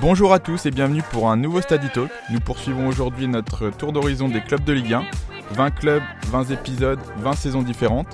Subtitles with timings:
[0.00, 2.10] Bonjour à tous et bienvenue pour un nouveau Study Talk.
[2.30, 5.04] Nous poursuivons aujourd'hui notre tour d'horizon des clubs de Ligue 1.
[5.50, 8.08] 20 clubs, 20 épisodes, 20 saisons différentes.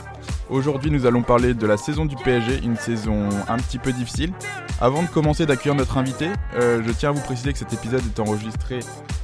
[0.51, 4.33] Aujourd'hui, nous allons parler de la saison du PSG, une saison un petit peu difficile.
[4.80, 8.03] Avant de commencer d'accueillir notre invité, euh, je tiens à vous préciser que cet épisode
[8.05, 8.80] est enregistré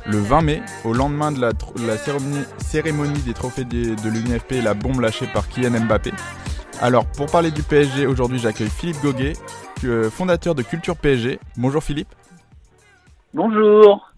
[0.06, 1.50] le 20 mai, au lendemain de la,
[2.60, 6.12] cérémonie, des trophées de, l'UNFP la bombe lâchée par Kylian Mbappé.
[6.80, 9.32] Alors, pour parler du PSG, aujourd'hui, j'accueille Philippe Goguet,
[10.12, 11.40] fondateur de Culture PSG.
[11.56, 12.14] Bonjour Philippe.
[13.34, 14.12] Bonjour.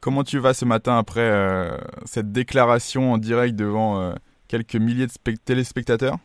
[0.00, 4.12] Comment tu vas ce matin après euh, cette déclaration en direct devant euh,
[4.48, 6.16] quelques milliers de téléspectateurs?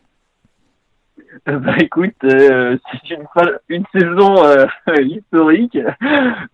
[1.48, 2.48] Euh, bah écoute, c'est
[3.10, 3.26] une,
[3.68, 4.36] une, saison
[5.02, 5.78] historique,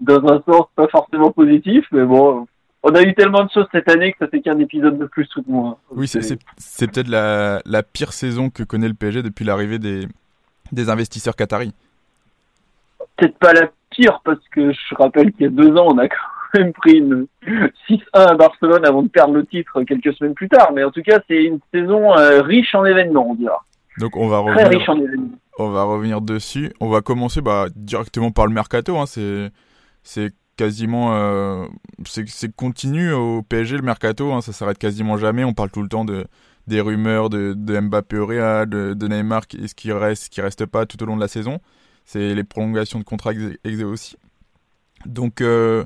[0.00, 2.46] dans un sens pas forcément positif, mais bon,
[2.82, 5.28] on a eu tellement de choses cette année que ça fait qu'un épisode de plus
[5.28, 5.78] tout moins.
[5.90, 6.36] Oui, c'est
[6.90, 10.08] peut-être la, la, pire saison que connaît le PSG depuis l'arrivée des,
[10.72, 11.72] des investisseurs qataris.
[13.16, 16.08] Peut-être pas la pire, parce que je rappelle qu'il y a deux ans, on a
[16.08, 16.16] quand
[16.54, 17.26] même pris une
[17.88, 20.72] 6-1 à Barcelone avant de perdre le titre quelques semaines plus tard.
[20.74, 23.64] Mais en tout cas, c'est une saison euh, riche en événements, on dira.
[23.98, 25.38] Donc on va revenir, Très riche en événements.
[25.58, 26.72] On va revenir dessus.
[26.80, 28.96] On va commencer bah, directement par le mercato.
[28.98, 29.04] Hein.
[30.02, 31.64] C'est quasiment euh,
[32.04, 34.32] c'est continu au PSG le mercato.
[34.32, 34.40] Hein.
[34.40, 35.44] Ça s'arrête quasiment jamais.
[35.44, 36.24] On parle tout le temps de
[36.68, 40.40] des rumeurs de, de Mbappé au Real, de, de Neymar, ce qui reste, ce qui
[40.40, 41.58] reste pas tout au long de la saison
[42.04, 43.32] c'est les prolongations de contrats
[43.64, 44.16] exé aussi.
[45.06, 45.84] Donc euh,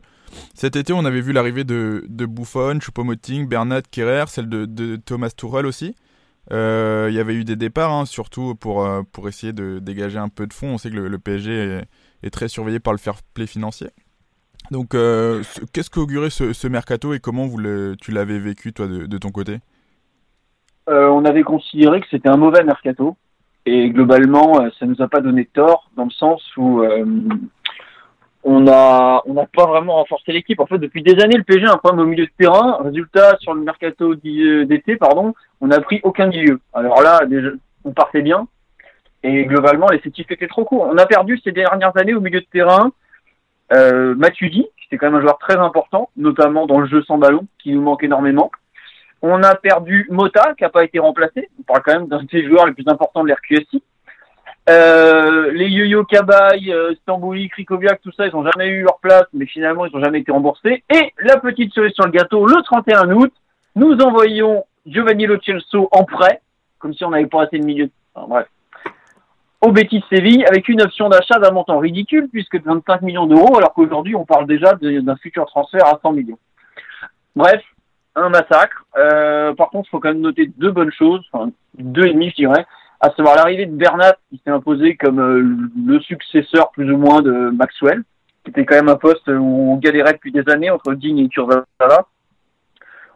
[0.54, 5.30] cet été, on avait vu l'arrivée de, de Buffon, Choupo-Moting, Bernat, Kerrer, celle de, Thomas
[5.30, 5.94] Tuchel aussi.
[6.52, 10.18] Euh, il y avait eu des départs, hein, surtout pour, euh, pour essayer de dégager
[10.18, 10.74] un peu de fonds.
[10.74, 11.82] On sait que le, PSG
[12.22, 13.88] est, très surveillé par le fair play financier.
[14.70, 14.90] Donc,
[15.72, 17.48] qu'est-ce qu'augurait ce, mercato et comment
[18.00, 19.58] tu l'avais vécu, toi, de ton côté?
[20.88, 23.16] On avait considéré que c'était un mauvais mercato.
[23.66, 27.04] Et globalement, euh, ça nous a pas donné tort dans le sens où euh,
[28.44, 30.60] on a on n'a pas vraiment renforcé l'équipe.
[30.60, 32.78] En fait, depuis des années, le PSG a un problème au milieu de terrain.
[32.80, 36.60] Résultat, sur le mercato euh, d'été, pardon, on n'a pris aucun milieu.
[36.72, 37.48] Alors là, déjà,
[37.84, 38.46] on partait bien.
[39.24, 40.88] Et globalement, l'effectif était trop court.
[40.88, 42.92] On a perdu ces dernières années au milieu de terrain
[43.72, 47.18] euh, Matuidi, qui était quand même un joueur très important, notamment dans le jeu sans
[47.18, 48.52] ballon, qui nous manque énormément.
[49.28, 51.48] On a perdu Mota, qui n'a pas été remplacé.
[51.58, 53.82] On parle quand même d'un des joueurs les plus importants de l'RQSI.
[54.68, 59.26] Euh, les Yo-Yo Kabay, euh, Stambouli, Krikoviak, tout ça, ils n'ont jamais eu leur place,
[59.32, 60.84] mais finalement, ils n'ont jamais été remboursés.
[60.94, 63.32] Et la petite cerise sur le gâteau, le 31 août,
[63.74, 65.38] nous envoyons Giovanni Lo
[65.90, 66.40] en prêt,
[66.78, 67.90] comme si on n'avait pas assez de milieu.
[68.14, 68.46] Enfin, bref.
[69.60, 73.56] Au Betis Séville, avec une option d'achat d'un montant ridicule, puisque de 25 millions d'euros,
[73.56, 76.38] alors qu'aujourd'hui, on parle déjà d'un futur transfert à 100 millions.
[77.34, 77.62] Bref,
[78.16, 78.84] un massacre.
[78.96, 82.30] Euh, par contre, il faut quand même noter deux bonnes choses, enfin deux et demi,
[82.30, 82.66] je dirais,
[83.00, 87.22] à savoir l'arrivée de Bernat, qui s'est imposé comme euh, le successeur plus ou moins
[87.22, 88.02] de Maxwell,
[88.44, 91.28] qui était quand même un poste où on galérait depuis des années entre Digne et
[91.28, 92.08] Kurzawa.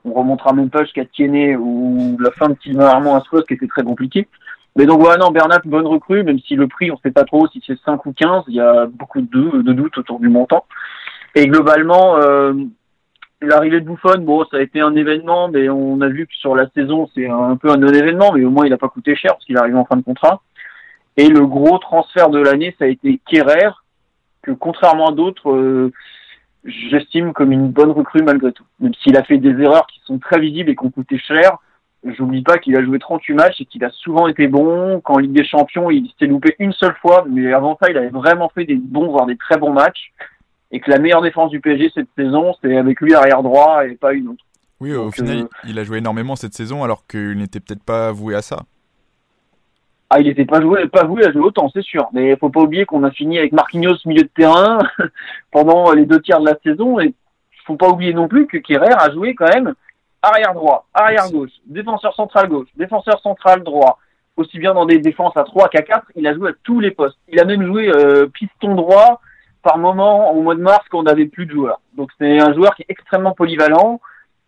[0.04, 3.54] On remontera même pas jusqu'à Tiennet ou la fin de Sylvain Armand à ce qui
[3.54, 4.28] était très compliqué.
[4.76, 7.46] Mais donc voilà, non, Bernat, bonne recrue, même si le prix, on sait pas trop
[7.48, 10.64] si c'est 5 ou 15, il y a beaucoup de, de doutes autour du montant.
[11.34, 12.54] Et globalement, euh,
[13.42, 16.54] L'arrivée de Buffon, bon, ça a été un événement, mais on a vu que sur
[16.54, 19.32] la saison, c'est un peu un non-événement, mais au moins il n'a pas coûté cher
[19.32, 20.42] parce qu'il arrive en fin de contrat.
[21.16, 23.70] Et le gros transfert de l'année, ça a été Kerrer,
[24.42, 25.90] que contrairement à d'autres, euh,
[26.64, 28.64] j'estime comme une bonne recrue malgré tout.
[28.78, 31.56] Même s'il a fait des erreurs qui sont très visibles et qui ont coûté cher,
[32.04, 35.00] j'oublie pas qu'il a joué 38 matchs et qu'il a souvent été bon.
[35.00, 38.08] Qu'en Ligue des Champions, il s'est loupé une seule fois, mais avant ça, il avait
[38.08, 40.12] vraiment fait des bons, voire des très bons matchs
[40.70, 43.94] et que la meilleure défense du PSG cette saison, c'est avec lui arrière droit et
[43.96, 44.44] pas une autre.
[44.80, 48.12] Oui, au final, euh, il a joué énormément cette saison alors qu'il n'était peut-être pas
[48.12, 48.60] voué à ça.
[50.08, 52.08] Ah, il n'était pas joué, pas voué à jouer autant, c'est sûr.
[52.12, 54.78] Mais il faut pas oublier qu'on a fini avec Marquinhos milieu de terrain
[55.50, 57.14] pendant les deux tiers de la saison et
[57.70, 59.74] faut pas oublier non plus que Kerrer a joué quand même
[60.22, 63.98] arrière droit, arrière gauche, défenseur central gauche, défenseur central droit,
[64.36, 66.90] aussi bien dans des défenses à 3 qu'à 4, il a joué à tous les
[66.90, 67.18] postes.
[67.28, 69.20] Il a même joué euh, piston droit,
[69.62, 71.80] par moment au mois de mars qu'on n'avait plus de joueurs.
[71.96, 74.00] Donc c'est un joueur qui est extrêmement polyvalent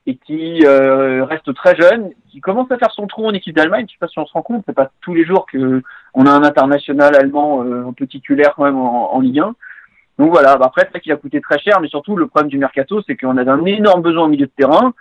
[0.07, 3.87] et qui euh, reste très jeune, qui commence à faire son trou en équipe d'Allemagne.
[3.89, 5.83] Je sais pas si on se rend compte, c'est pas tous les jours que
[6.15, 9.55] on a un international allemand euh, un peu titulaire quand même en, Ligue 1.
[10.19, 12.51] Donc voilà, bah après c'est vrai qu'il a coûté très cher, mais surtout le problème
[12.51, 14.93] du mercato, c'est qu'on avait un énorme besoin au milieu de terrain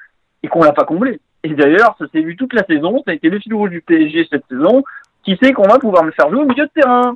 [0.43, 1.19] et qu'on l'a pas comblé.
[1.43, 3.81] Et d'ailleurs, ça s'est vu toute la saison, ça a été le fil rouge du
[3.81, 4.83] PSG cette saison.
[5.23, 7.15] Qui sait qu'on va pouvoir me faire jouer au milieu de terrain?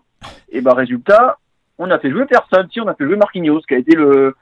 [0.50, 1.38] Et bah résultat,
[1.78, 2.68] on a fait jouer personne.
[2.72, 4.36] Si, on a fait jouer Marquinhos, qui a été le,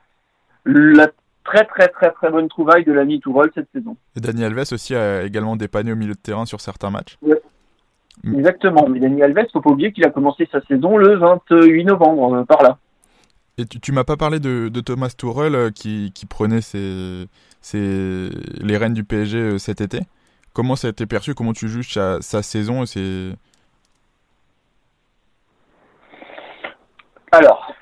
[0.66, 1.08] la
[1.44, 3.98] très très très très bonne trouvaille de l'ami Tourelle cette saison.
[4.16, 7.18] Et Dani Alves aussi a également dépanné au milieu de terrain sur certains matchs.
[8.24, 12.36] Exactement, mais Dani Alves, faut pas oublier qu'il a commencé sa saison le 28 novembre,
[12.36, 12.78] euh, par là.
[13.58, 17.28] Et tu, tu m'as pas parlé de, de Thomas Tuchel qui, qui prenait ses,
[17.62, 18.30] ses,
[18.62, 20.00] les rênes du PSG cet été.
[20.54, 21.34] Comment ça a été perçu?
[21.34, 23.32] Comment tu juges sa, sa saison c'est...
[27.34, 27.74] Alors,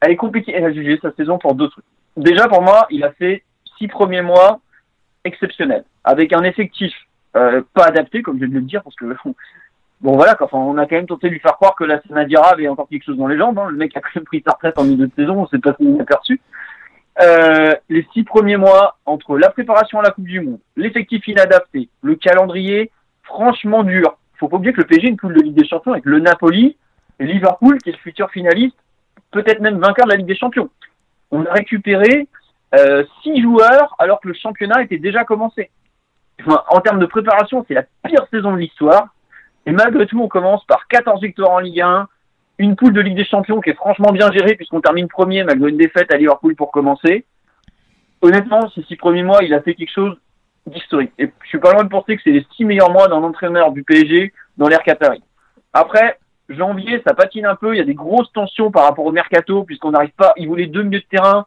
[0.00, 1.84] elle est compliquée à juger sa saison pour deux trucs.
[2.16, 3.44] Déjà, pour moi, il a fait
[3.78, 4.58] six premiers mois
[5.24, 6.92] exceptionnels, avec un effectif
[7.36, 9.04] euh, pas adapté, comme je viens de le dire, parce que
[10.00, 12.50] bon voilà, enfin, on a quand même tenté de lui faire croire que la Sanadira
[12.50, 13.56] avait encore quelque chose dans les jambes.
[13.60, 13.68] Hein.
[13.70, 15.76] Le mec a quand même pris sa retraite en milieu de saison, on s'est pas
[15.78, 16.40] inaperçu.
[17.22, 21.88] Euh, les six premiers mois entre la préparation à la Coupe du Monde, l'effectif inadapté,
[22.02, 22.90] le calendrier
[23.22, 24.18] franchement dur.
[24.40, 26.18] Faut pas oublier que le PSG a une poule de Ligue des Champions avec le
[26.18, 26.76] Napoli
[27.20, 28.76] Liverpool qui est le futur finaliste,
[29.42, 30.70] peut-être même vainqueur de la Ligue des Champions.
[31.30, 32.28] On a récupéré
[32.74, 35.70] euh, six joueurs alors que le championnat était déjà commencé.
[36.46, 39.08] En termes de préparation, c'est la pire saison de l'histoire.
[39.64, 42.08] Et malgré tout, on commence par 14 victoires en Ligue 1,
[42.58, 45.70] une poule de Ligue des Champions qui est franchement bien gérée puisqu'on termine premier malgré
[45.70, 47.24] une défaite à Liverpool pour commencer.
[48.22, 50.16] Honnêtement, ces six premiers mois, il a fait quelque chose
[50.66, 51.12] d'historique.
[51.18, 53.72] Et je suis pas loin de penser que c'est les six meilleurs mois d'un entraîneur
[53.72, 55.22] du PSG dans l'ère Qatari.
[55.72, 57.74] Après, janvier, ça patine un peu.
[57.74, 60.32] Il y a des grosses tensions par rapport au mercato puisqu'on n'arrive pas.
[60.36, 61.46] Il voulait deux milieux de terrain.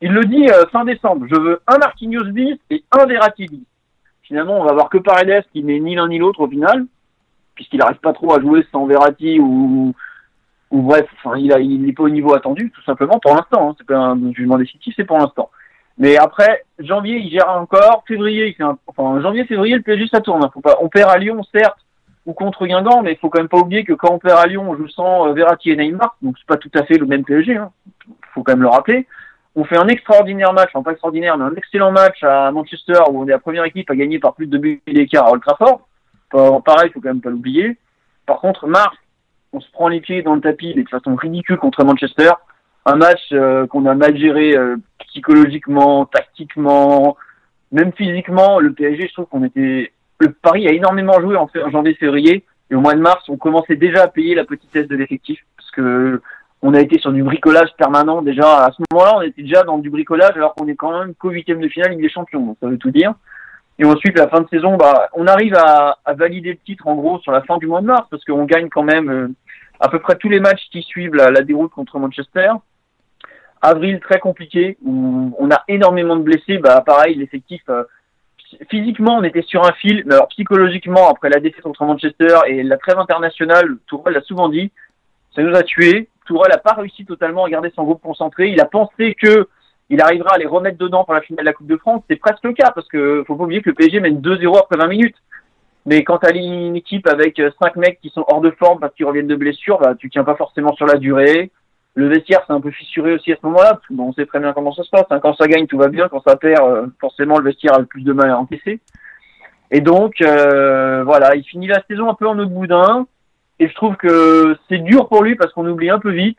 [0.00, 1.26] Il le dit euh, fin décembre.
[1.28, 3.66] Je veux un Marquinhos bis et un Verratti bis.
[4.22, 6.84] Finalement, on va voir que Paredes qui n'est ni l'un ni l'autre au final,
[7.54, 9.94] puisqu'il n'arrive pas trop à jouer sans Verratti ou,
[10.70, 13.70] ou bref, enfin, il, n'est pas au niveau attendu, tout simplement pour l'instant.
[13.70, 13.74] Hein.
[13.78, 15.50] C'est pas un jugement décisif, c'est pour l'instant.
[15.96, 18.04] Mais après, janvier, il gère encore.
[18.06, 18.56] Février,
[18.86, 20.44] enfin, janvier, février, le PSG, ça tourne.
[20.44, 20.50] Hein.
[20.54, 21.80] Faut pas, on perd à Lyon, certes,
[22.28, 24.46] ou contre Guingamp, mais il faut quand même pas oublier que quand on perd à
[24.46, 27.06] Lyon, on joue sans euh, Verratti et Neymar, donc c'est pas tout à fait le
[27.06, 27.56] même PSG.
[27.56, 27.72] Hein.
[28.34, 29.06] Faut quand même le rappeler.
[29.56, 33.22] On fait un extraordinaire match, enfin pas extraordinaire, mais un excellent match à Manchester où
[33.22, 35.88] on est la première équipe à gagner par plus de buts d'écart à Old Trafford.
[36.30, 37.78] Pareil, faut quand même pas l'oublier.
[38.26, 38.94] Par contre, mars,
[39.54, 42.32] on se prend les pieds dans le tapis mais de façon ridicule contre Manchester.
[42.84, 44.76] Un match euh, qu'on a mal géré euh,
[45.08, 47.16] psychologiquement, tactiquement,
[47.72, 48.58] même physiquement.
[48.58, 49.92] Le PSG, je trouve qu'on était.
[50.18, 54.02] Le Paris a énormément joué en janvier-février et au mois de mars, on commençait déjà
[54.02, 56.20] à payer la petitesse de l'effectif parce que
[56.60, 58.64] on a été sur du bricolage permanent déjà.
[58.64, 61.30] À ce moment-là, on était déjà dans du bricolage alors qu'on est quand même qu'au
[61.30, 63.14] huitième de finale Ligue des Champions, donc ça veut tout dire.
[63.78, 67.20] Et ensuite, la fin de saison, bah, on arrive à, valider le titre en gros
[67.20, 69.28] sur la fin du mois de mars parce qu'on gagne quand même euh,
[69.78, 72.50] à peu près tous les matchs qui suivent la, la, déroute contre Manchester.
[73.62, 76.58] Avril très compliqué où on a énormément de blessés.
[76.58, 77.84] Bah pareil, l'effectif euh,
[78.70, 82.62] physiquement on était sur un fil, mais alors psychologiquement après la défaite contre Manchester et
[82.62, 84.70] la trêve internationale, Tourelle l'a souvent dit,
[85.34, 86.08] ça nous a tués.
[86.26, 88.50] Tourelle n'a pas réussi totalement à garder son groupe concentré.
[88.50, 89.48] Il a pensé que
[89.90, 92.02] il arrivera à les remettre dedans pour la finale de la Coupe de France.
[92.08, 94.76] C'est presque le cas parce que faut pas oublier que le PSG mène 2-0 après
[94.76, 95.16] 20 minutes.
[95.86, 98.94] Mais quand tu as une équipe avec 5 mecs qui sont hors de forme parce
[98.94, 101.50] qu'ils reviennent de blessure, bah, tu tiens pas forcément sur la durée.
[101.98, 103.80] Le vestiaire, c'est un peu fissuré aussi à ce moment-là.
[103.90, 105.06] Bon, on sait très bien comment ça se passe.
[105.10, 105.18] Hein.
[105.18, 106.08] Quand ça gagne, tout va bien.
[106.08, 108.78] Quand ça perd, euh, forcément, le vestiaire a le plus de mal à encaisser.
[109.72, 113.08] Et donc, euh, voilà, il finit la saison un peu en autre boudin.
[113.58, 116.38] Et je trouve que c'est dur pour lui parce qu'on oublie un peu vite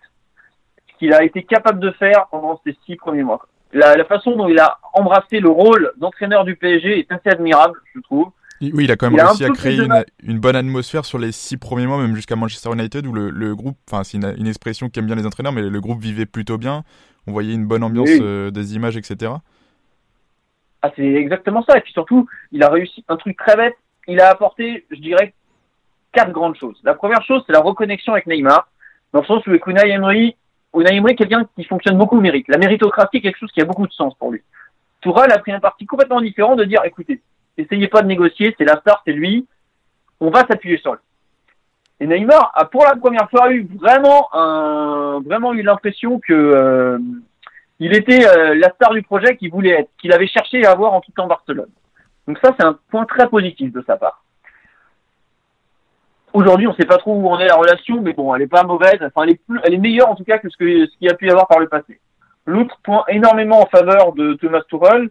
[0.94, 3.46] ce qu'il a été capable de faire pendant ces six premiers mois.
[3.74, 7.78] La, la façon dont il a embrassé le rôle d'entraîneur du PSG est assez admirable,
[7.94, 8.32] je trouve.
[8.62, 11.58] Oui, il a quand même réussi à créer une, une, bonne atmosphère sur les six
[11.58, 14.90] premiers mois, même jusqu'à Manchester United, où le, le groupe, enfin c'est une, une, expression
[14.90, 16.84] qu'aiment bien les entraîneurs, mais le groupe vivait plutôt bien.
[17.28, 18.20] On voyait une bonne ambiance, oui.
[18.22, 19.32] euh, des images, etc.
[20.82, 21.78] Ah, c'est exactement ça.
[21.78, 23.76] Et puis surtout, il a réussi un truc très bête.
[24.08, 25.34] Il a apporté, je dirais,
[26.12, 26.80] quatre grandes choses.
[26.84, 28.70] La première chose, c'est la reconnexion avec Neymar,
[29.14, 30.36] dans le sens où avec Unai Emery,
[30.76, 32.48] Unai Emery est quelqu'un qui fonctionne beaucoup au mérite.
[32.48, 34.42] La méritocratie est quelque chose qui a beaucoup de sens pour lui.
[35.02, 37.22] Tourelle a pris un parti complètement différent de dire, écoutez,
[37.60, 39.48] essayez pas de négocier, c'est la star, c'est lui,
[40.20, 41.02] on va s'appuyer sur lui.
[42.02, 46.98] Et Neymar a pour la première fois eu vraiment eu l'impression que euh,
[47.80, 50.94] il était euh, la star du projet qu'il voulait être, qu'il avait cherché à avoir
[50.94, 51.70] en quittant Barcelone.
[52.28, 54.24] Donc ça, c'est un point très positif de sa part.
[56.32, 58.48] Aujourd'hui, on ne sait pas trop où en est la relation, mais bon, elle est
[58.48, 59.00] pas mauvaise.
[59.02, 61.08] Enfin, elle est, plus, elle est meilleure en tout cas que ce que ce qu'il
[61.08, 62.00] y a pu y avoir par le passé.
[62.46, 65.10] L'autre point énormément en faveur de Thomas Tuchel,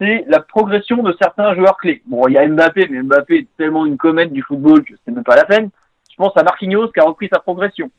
[0.00, 2.02] c'est la progression de certains joueurs clés.
[2.06, 5.12] Bon, il y a Mbappé, mais Mbappé est tellement une comète du football que c'est
[5.12, 5.70] même pas la peine.
[6.10, 7.90] Je pense à Marquinhos qui a repris sa progression,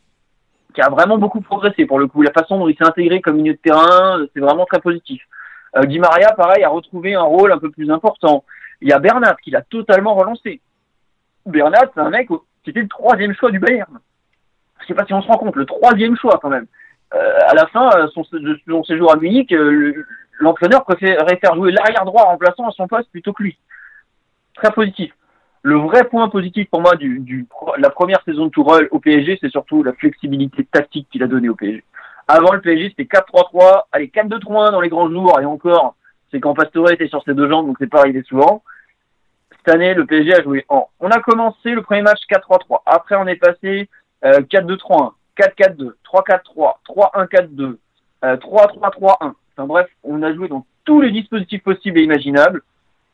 [0.73, 2.21] qui a vraiment beaucoup progressé pour le coup.
[2.21, 5.21] La façon dont il s'est intégré comme milieu de terrain, c'est vraiment très positif.
[5.75, 8.43] Euh, Di Maria, pareil, a retrouvé un rôle un peu plus important.
[8.81, 10.61] Il y a Bernat qui l'a totalement relancé.
[11.45, 12.29] Bernat, c'est un mec
[12.67, 13.97] c'était le troisième choix du Bayern.
[14.81, 16.67] Je sais pas si on se rend compte, le troisième choix quand même.
[17.13, 20.05] Euh, à la fin, son, de son séjour à Munich, euh,
[20.39, 23.57] l'entraîneur préférait faire jouer l'arrière droit remplaçant à son poste plutôt que lui.
[24.55, 25.13] Très positif.
[25.63, 27.47] Le vrai point positif pour moi du, du
[27.77, 31.49] la première saison de Tourelle au PSG, c'est surtout la flexibilité tactique qu'il a donnée
[31.49, 31.83] au PSG.
[32.27, 35.95] Avant le PSG, c'était 4-3-3, allez 4-2-3-1 dans les grands jours, et encore,
[36.29, 38.63] c'est quand Pastore était sur ses deux jambes, donc c'est pas arrivé souvent.
[39.57, 40.87] Cette année, le PSG a joué en.
[40.99, 42.81] On a commencé le premier match 4-3-3.
[42.85, 43.89] Après, on est passé
[44.23, 47.77] 4-2-3-1, 4-4-2, 3-4-3, 3-1-4-2,
[48.23, 49.15] 3-3-3-1.
[49.21, 52.61] Enfin bref, on a joué dans tous les dispositifs possibles et imaginables.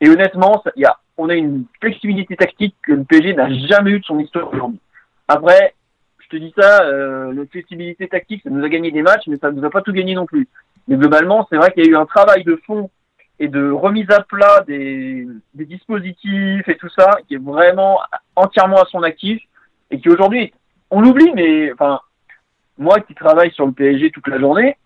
[0.02, 0.64] Et honnêtement,
[1.18, 4.80] on a une flexibilité tactique que le PSG n'a jamais eu de son histoire aujourd'hui.
[5.28, 5.74] Après,
[6.20, 9.38] je te dis ça, euh, la flexibilité tactique, ça nous a gagné des matchs, mais
[9.38, 10.48] ça ne nous a pas tout gagné non plus.
[10.88, 12.90] Mais globalement, c'est vrai qu'il y a eu un travail de fond
[13.40, 18.00] et de remise à plat des, des dispositifs et tout ça qui est vraiment
[18.36, 19.42] entièrement à son actif
[19.90, 20.54] et qui aujourd'hui,
[20.92, 21.72] on l'oublie, mais
[22.78, 24.78] moi qui travaille sur le PSG toute la journée,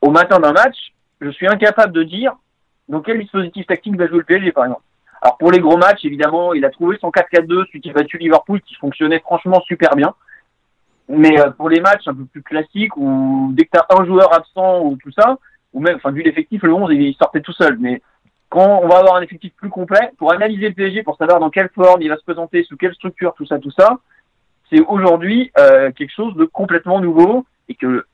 [0.00, 2.32] au matin d'un match, je suis incapable de dire
[2.88, 4.82] dans quel dispositif tactique va jouer le PSG, par exemple.
[5.22, 8.18] Alors pour les gros matchs, évidemment, il a trouvé son 4-4-2, celui qui a battu
[8.18, 10.14] Liverpool, qui fonctionnait franchement super bien.
[11.08, 14.04] Mais euh, pour les matchs un peu plus classiques, où dès que tu as un
[14.04, 15.38] joueur absent ou tout ça,
[15.72, 17.78] ou même, enfin, vu l'effectif, le 11, il sortait tout seul.
[17.78, 18.02] Mais
[18.48, 21.50] quand on va avoir un effectif plus complet, pour analyser le PSG, pour savoir dans
[21.50, 23.98] quelle forme il va se présenter, sous quelle structure, tout ça, tout ça,
[24.74, 28.04] c'est aujourd'hui euh, quelque chose de complètement nouveau et que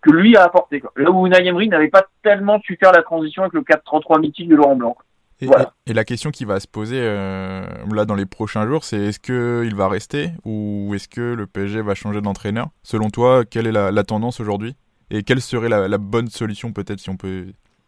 [0.00, 0.80] que lui a apporté.
[0.80, 0.90] Quoi.
[0.96, 4.48] Là où Unai Emery n'avait pas tellement su faire la transition avec le 4-3-3 mythique
[4.48, 4.96] de Laurent Blanc.
[5.40, 5.46] Et,
[5.86, 9.20] et, la question qui va se poser euh, là dans les prochains jours, c'est est-ce
[9.20, 12.68] qu'il va rester ou est-ce que le PSG va changer d'entraîneur?
[12.82, 14.74] Selon toi, quelle est la, tendance aujourd'hui?
[15.10, 17.46] Et quelle serait la, bonne solution peut-être si on peut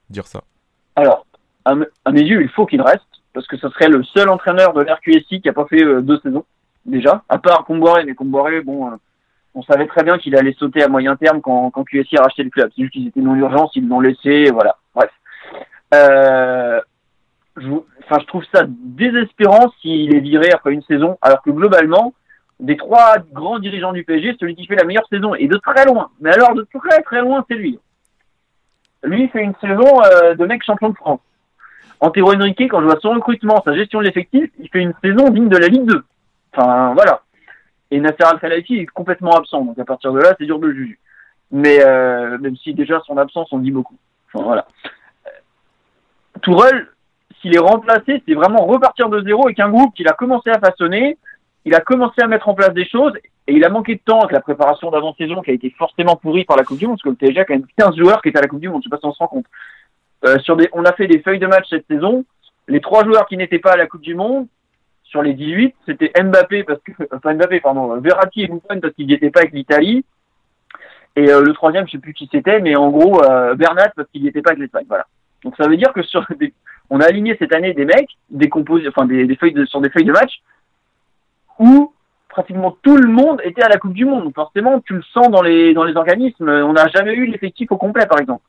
[0.08, 0.42] dire ça?
[0.94, 1.26] Alors,
[1.64, 3.02] à, mes yeux, il faut qu'il reste
[3.32, 6.20] parce que ce serait le seul entraîneur de l'RQSI qui n'a pas fait euh, deux
[6.20, 6.44] saisons
[6.86, 8.96] déjà, à part Comboiré, mais Comboiré, bon, euh,
[9.54, 12.42] on savait très bien qu'il allait sauter à moyen terme quand, quand QSI a racheté
[12.42, 12.70] le club.
[12.74, 14.76] C'est juste qu'ils étaient non urgence, ils l'ont laissé, voilà.
[14.94, 15.10] Bref.
[15.94, 16.80] Euh,
[17.56, 22.14] je, je trouve ça désespérant s'il est viré après une saison, alors que globalement,
[22.60, 25.84] des trois grands dirigeants du PSG, celui qui fait la meilleure saison, et de très
[25.84, 27.78] loin, mais alors de très très loin, c'est lui.
[29.04, 31.20] Lui fait une saison euh, de mec champion de France.
[32.00, 35.28] Antero Henrique, quand je vois son recrutement, sa gestion de l'effectif, il fait une saison
[35.30, 36.04] digne de la Ligue 2.
[36.56, 37.22] Enfin, voilà.
[37.90, 40.74] Et Nasser Al-Khelaifi est complètement absent, donc à partir de là, c'est dur de le
[40.74, 40.98] juger.
[41.50, 43.96] Mais euh, même si déjà son absence, on dit beaucoup.
[44.32, 44.66] Enfin, voilà.
[46.42, 46.88] Tourelle,
[47.40, 50.58] s'il est remplacé, c'est vraiment repartir de zéro avec un groupe qu'il a commencé à
[50.58, 51.18] façonner,
[51.64, 53.12] il a commencé à mettre en place des choses,
[53.46, 56.44] et il a manqué de temps avec la préparation d'avant-saison qui a été forcément pourrie
[56.44, 58.30] par la Coupe du Monde, parce que le PSG a quand même 15 joueurs qui
[58.30, 59.46] étaient à la Coupe du Monde, je sais pas si on se rend compte.
[60.24, 62.24] Euh, sur des, on a fait des feuilles de match cette saison,
[62.68, 64.46] les trois joueurs qui n'étaient pas à la Coupe du Monde,
[65.14, 69.06] sur les 18, c'était Mbappé parce que enfin Mbappé pardon, Verratti et Buffon parce qu'ils
[69.06, 70.04] n'y étaient pas avec l'Italie.
[71.14, 74.08] Et euh, le troisième, je sais plus qui c'était, mais en gros euh, Bernat parce
[74.10, 74.86] qu'il n'y était pas avec l'Espagne.
[74.88, 75.06] Voilà.
[75.44, 76.26] Donc ça veut dire que sur
[76.90, 79.88] on a aligné cette année des mecs, des composés, enfin des, feuilles de, sur des
[79.88, 80.42] feuilles de match
[81.60, 81.92] où
[82.28, 84.24] pratiquement tout le monde était à la Coupe du Monde.
[84.24, 86.48] Donc forcément, tu le sens dans les dans les organismes.
[86.48, 88.42] On n'a jamais eu l'effectif au complet, par exemple.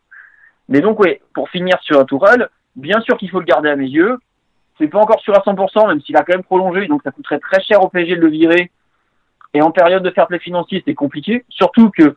[0.68, 3.86] Mais donc oui, pour finir sur Tourelle, bien sûr qu'il faut le garder à mes
[3.88, 4.18] yeux.
[4.78, 7.40] C'est pas encore sûr à 100%, même s'il a quand même prolongé, donc ça coûterait
[7.40, 8.72] très cher au PSG de le virer.
[9.54, 11.46] Et en période de fair play financier, c'est compliqué.
[11.50, 12.16] Surtout que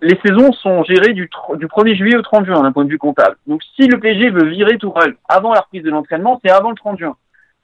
[0.00, 2.98] les saisons sont gérées du, du 1er juillet au 30 juin d'un point de vue
[2.98, 3.36] comptable.
[3.46, 6.76] Donc si le PSG veut virer Tourelle avant la reprise de l'entraînement, c'est avant le
[6.76, 7.16] 30 juin.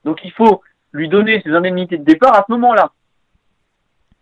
[0.04, 0.62] Donc il faut
[0.92, 2.90] lui donner ses indemnités de départ à ce moment-là.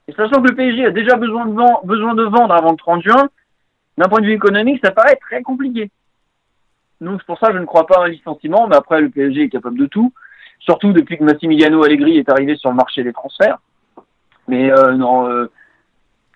[0.07, 3.03] Et sachant que le PSG a déjà besoin de, besoin de vendre avant le 30
[3.03, 3.29] juin,
[3.97, 5.91] d'un point de vue économique, ça paraît très compliqué.
[7.01, 9.09] Donc c'est pour ça que je ne crois pas à un licenciement, mais après le
[9.09, 10.13] PSG est capable de tout,
[10.61, 13.59] surtout depuis que Massimiliano Allegri est arrivé sur le marché des transferts.
[14.49, 15.51] Mais euh, non, euh,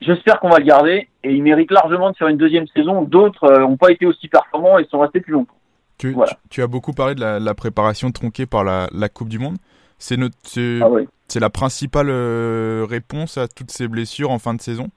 [0.00, 3.02] j'espère qu'on va le garder et il mérite largement de faire une deuxième saison.
[3.02, 5.54] D'autres n'ont euh, pas été aussi performants et sont restés plus longtemps.
[5.98, 6.16] Tu,
[6.50, 9.56] tu, as beaucoup parlé de la, préparation tronquée par la, Coupe du Monde.
[9.98, 10.88] C'est ah
[11.28, 14.88] c'est la principale réponse à toutes ces blessures en fin de saison?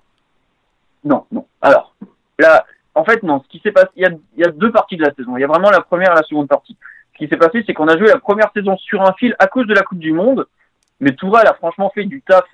[1.04, 1.46] Non, non.
[1.62, 1.96] Alors,
[2.40, 2.66] là,
[2.96, 3.42] en fait, non.
[3.44, 5.38] Ce qui s'est passé, il y, a, deux parties de la saison.
[5.38, 6.78] Il y a vraiment la première et la seconde partie.
[7.14, 9.48] Ce qui s'est passé, c'est qu'on a joué la première saison sur un fil à
[9.48, 10.48] cause de la Coupe du Monde.
[11.02, 12.46] Mais Tourelle a franchement fait du taf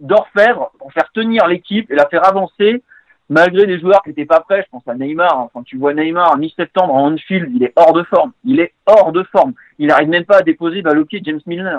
[0.00, 2.82] d'orfèvre pour faire tenir l'équipe et la faire avancer
[3.28, 4.62] malgré des joueurs qui n'étaient pas prêts.
[4.64, 5.38] Je pense à Neymar.
[5.38, 5.50] Hein.
[5.52, 8.32] Quand tu vois Neymar mi-septembre en Anfield, il est hors de forme.
[8.44, 9.52] Il est hors de forme.
[9.78, 11.78] Il n'arrive même pas à déposer bah, le pied James Milner.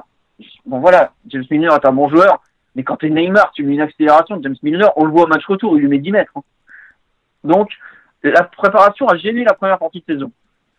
[0.66, 2.44] Bon voilà, James Milner est un bon joueur,
[2.76, 5.24] mais quand tu es Neymar, tu mets une accélération de James Milner, on le voit
[5.24, 6.32] au match retour, il lui met 10 mètres.
[6.36, 6.42] Hein.
[7.46, 7.70] Donc,
[8.32, 10.32] la préparation a gêné la première partie de saison.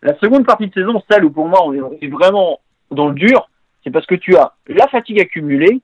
[0.02, 2.60] La seconde partie de saison, celle où pour moi on est vraiment
[2.90, 3.48] dans le dur,
[3.82, 5.80] c'est parce que tu as la fatigue accumulée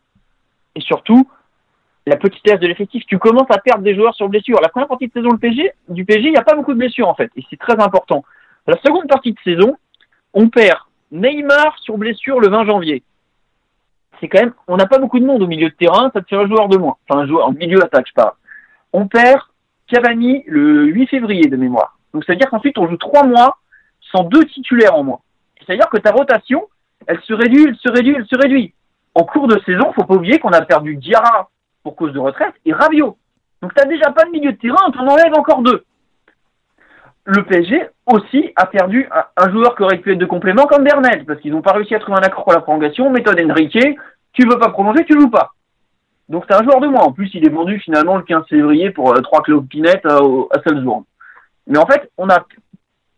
[0.75, 1.29] et surtout
[2.07, 3.05] la petitesse de l'effectif.
[3.07, 4.59] Tu commences à perdre des joueurs sur blessure.
[4.61, 7.15] La première partie de saison du PG, il n'y a pas beaucoup de blessures en
[7.15, 8.25] fait, et c'est très important.
[8.67, 9.77] La seconde partie de saison,
[10.35, 10.79] on perd
[11.11, 13.03] Neymar sur blessure le 20 janvier.
[14.21, 16.29] C'est quand même, on n'a pas beaucoup de monde au milieu de terrain, ça te
[16.29, 16.97] fait un joueur de moins.
[17.09, 18.33] Enfin, un joueur en milieu attaque, je parle.
[18.93, 19.41] On perd
[19.93, 21.99] Cavani le 8 février de mémoire.
[22.15, 23.59] Donc c'est-à-dire qu'ensuite on joue trois mois
[24.11, 25.21] sans deux titulaires en mois.
[25.59, 26.67] C'est-à-dire que ta rotation,
[27.07, 28.75] elle se réduit, elle se réduit, elle se réduit.
[29.15, 31.51] En cours de saison, faut pas oublier qu'on a perdu Diarra
[31.83, 33.19] pour cause de retraite et Rabiot.
[33.61, 35.85] Donc t'as déjà pas de milieu de terrain, t'en enlèves encore deux.
[37.25, 41.25] Le PSG aussi a perdu un, joueur qui aurait pu être de complément comme Bernel,
[41.27, 43.11] parce qu'ils n'ont pas réussi à trouver un accord pour la prolongation.
[43.11, 43.79] Méthode Enrique,
[44.33, 45.53] tu veux pas prolonger, tu joues pas.
[46.29, 47.03] Donc c'est un joueur de moins.
[47.03, 50.17] En plus, il est vendu finalement le 15 février pour euh, trois clubs pinettes à,
[50.17, 51.05] à Salzbourg.
[51.67, 52.45] Mais en fait, on a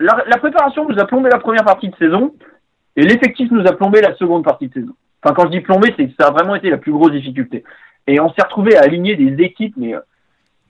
[0.01, 2.35] la, préparation nous a plombé la première partie de saison
[2.97, 4.95] et l'effectif nous a plombé la seconde partie de saison.
[5.23, 7.65] Enfin, quand je dis plombé, c'est que ça a vraiment été la plus grosse difficulté.
[8.07, 10.01] Et on s'est retrouvé à aligner des équipes, mais euh,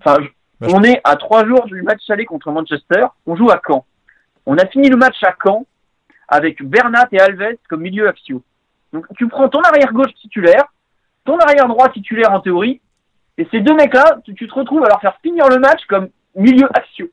[0.00, 0.22] enfin,
[0.60, 3.06] bah, on est à trois jours du match aller contre Manchester.
[3.26, 3.84] On joue à Caen.
[4.46, 5.66] On a fini le match à Caen
[6.28, 8.42] avec Bernat et Alves comme milieu axiaux.
[8.92, 10.66] Donc tu prends ton arrière gauche titulaire,
[11.24, 12.80] ton arrière droit titulaire en théorie,
[13.38, 16.68] et ces deux mecs-là, tu, te retrouves à leur faire finir le match comme milieu
[16.74, 17.10] axiaux.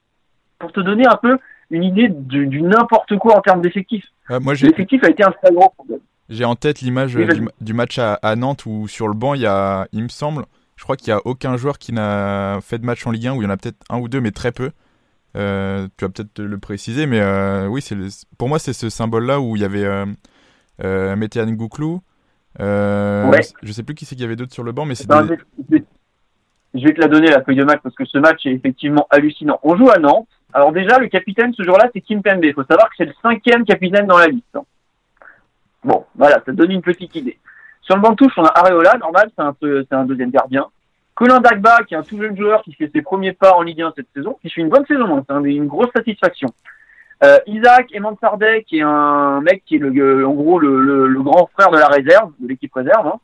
[0.60, 1.38] Pour te donner un peu
[1.72, 4.06] une idée du, n'importe quoi en termes d'effectifs.
[4.30, 6.00] L'effectif a été un très gros problème.
[6.30, 7.16] J'ai en tête l'image
[7.60, 10.84] du, match à, Nantes où sur le banc, il y a, il me semble, je
[10.84, 13.42] crois qu'il n'y a aucun joueur qui n'a fait de match en Ligue 1, où
[13.42, 14.72] il y en a peut-être un ou deux, mais très peu.
[15.36, 17.98] Euh, tu vas peut-être le préciser, mais euh, oui, c'est
[18.38, 20.06] pour moi, c'est ce symbole-là où il y avait euh,
[22.60, 23.42] euh Gouklou.
[23.64, 25.08] Je sais plus qui c'est qu'il y avait d'autres sur le banc, mais c'est.
[26.74, 29.06] Je vais te la donner, la feuille de match, parce que ce match est effectivement
[29.10, 29.60] hallucinant.
[29.64, 30.30] On joue à Nantes.
[30.54, 32.44] Alors déjà, le capitaine ce jour-là, c'est Kim Pembe.
[32.46, 34.56] Il faut savoir que c'est le cinquième capitaine dans la liste.
[34.56, 34.64] Hein.
[35.84, 37.38] Bon, voilà, ça donne une petite idée.
[37.82, 40.68] Sur le banc de touche, on a Areola, normal, c'est un, un deuxième gardien.
[41.16, 43.82] Colin Dagba, qui est un tout jeune joueur qui fait ses premiers pas en Ligue
[43.82, 46.48] 1 cette saison, qui fait une bonne saison, hein, c'est une grosse satisfaction.
[47.24, 51.48] Euh, Isaac Emansardek, qui est un mec qui est le, en gros le, le, grand
[51.54, 53.08] frère de la réserve, de l'équipe réserve.
[53.08, 53.20] Hein.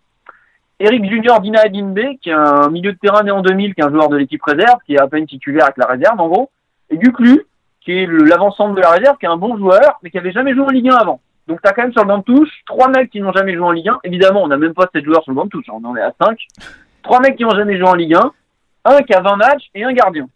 [0.80, 3.84] Eric Junior Dina Edinbe, qui est un milieu de terrain né en 2000, qui est
[3.84, 6.52] un joueur de l'équipe réserve, qui est à peine titulaire avec la réserve en gros.
[6.92, 7.46] Et Guclu,
[7.82, 10.54] qui est l'avant-centre de la réserve, qui est un bon joueur, mais qui avait jamais
[10.54, 11.20] joué en Ligue 1 avant.
[11.48, 13.66] Donc t'as quand même sur le banc de touche trois mecs qui n'ont jamais joué
[13.66, 14.00] en Ligue 1.
[14.04, 16.02] Évidemment, on n'a même pas sept joueurs sur le banc de touche, on en est
[16.02, 16.38] à 5.
[17.02, 18.32] Trois mecs qui n'ont jamais joué en Ligue 1,
[18.86, 20.28] un qui a 20 matchs et un gardien.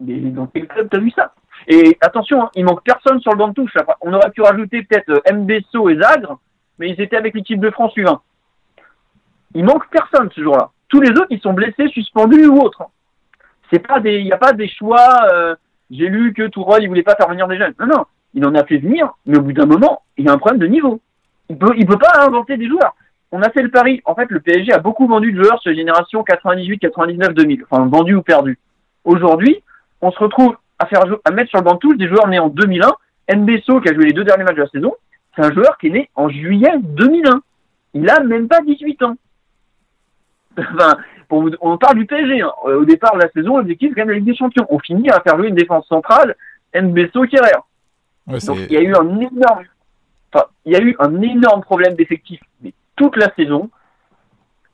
[0.00, 1.32] Mais dans quel club t'as vu ça?
[1.66, 3.74] Et attention, hein, il manque personne sur le banc de touche.
[4.00, 6.38] On aurait pu rajouter peut-être euh, Mbesso et Zagre,
[6.78, 8.18] mais ils étaient avec l'équipe de France U20.
[9.54, 10.70] Il manque personne ce jour-là.
[10.88, 12.82] Tous les autres, ils sont blessés, suspendus ou autres.
[13.72, 15.08] C'est pas des, il n'y a pas des choix.
[15.32, 15.54] Euh,
[15.90, 17.74] j'ai lu que Tourol, il voulait pas faire venir des jeunes.
[17.80, 20.32] Non, non, il en a fait venir, mais au bout d'un moment, il y a
[20.32, 21.00] un problème de niveau.
[21.48, 22.94] Il peut, il peut pas inventer des joueurs.
[23.32, 24.00] On a fait le pari.
[24.04, 27.64] En fait, le PSG a beaucoup vendu de joueurs sur les générations 98, 99, 2000.
[27.68, 28.58] Enfin, vendu ou perdu.
[29.04, 29.62] Aujourd'hui,
[30.00, 32.38] on se retrouve à faire, à mettre sur le banc de touche des joueurs nés
[32.38, 32.92] en 2001.
[33.36, 34.94] Nbesso, qui a joué les deux derniers matchs de la saison,
[35.34, 37.40] c'est un joueur qui est né en juillet 2001.
[37.94, 39.16] Il a même pas 18 ans.
[40.56, 40.98] Enfin,
[41.30, 42.42] on parle du PSG.
[42.42, 42.52] Hein.
[42.62, 44.66] Au départ de la saison, l'objectif c'est quand même la Ligue des Champions.
[44.68, 46.36] On finit à faire jouer une défense centrale,
[46.74, 47.58] Nbesso, Kerrer.
[48.26, 49.64] Donc il y a eu un énorme,
[50.32, 53.68] enfin, il y a eu un énorme problème d'effectif mais toute la saison,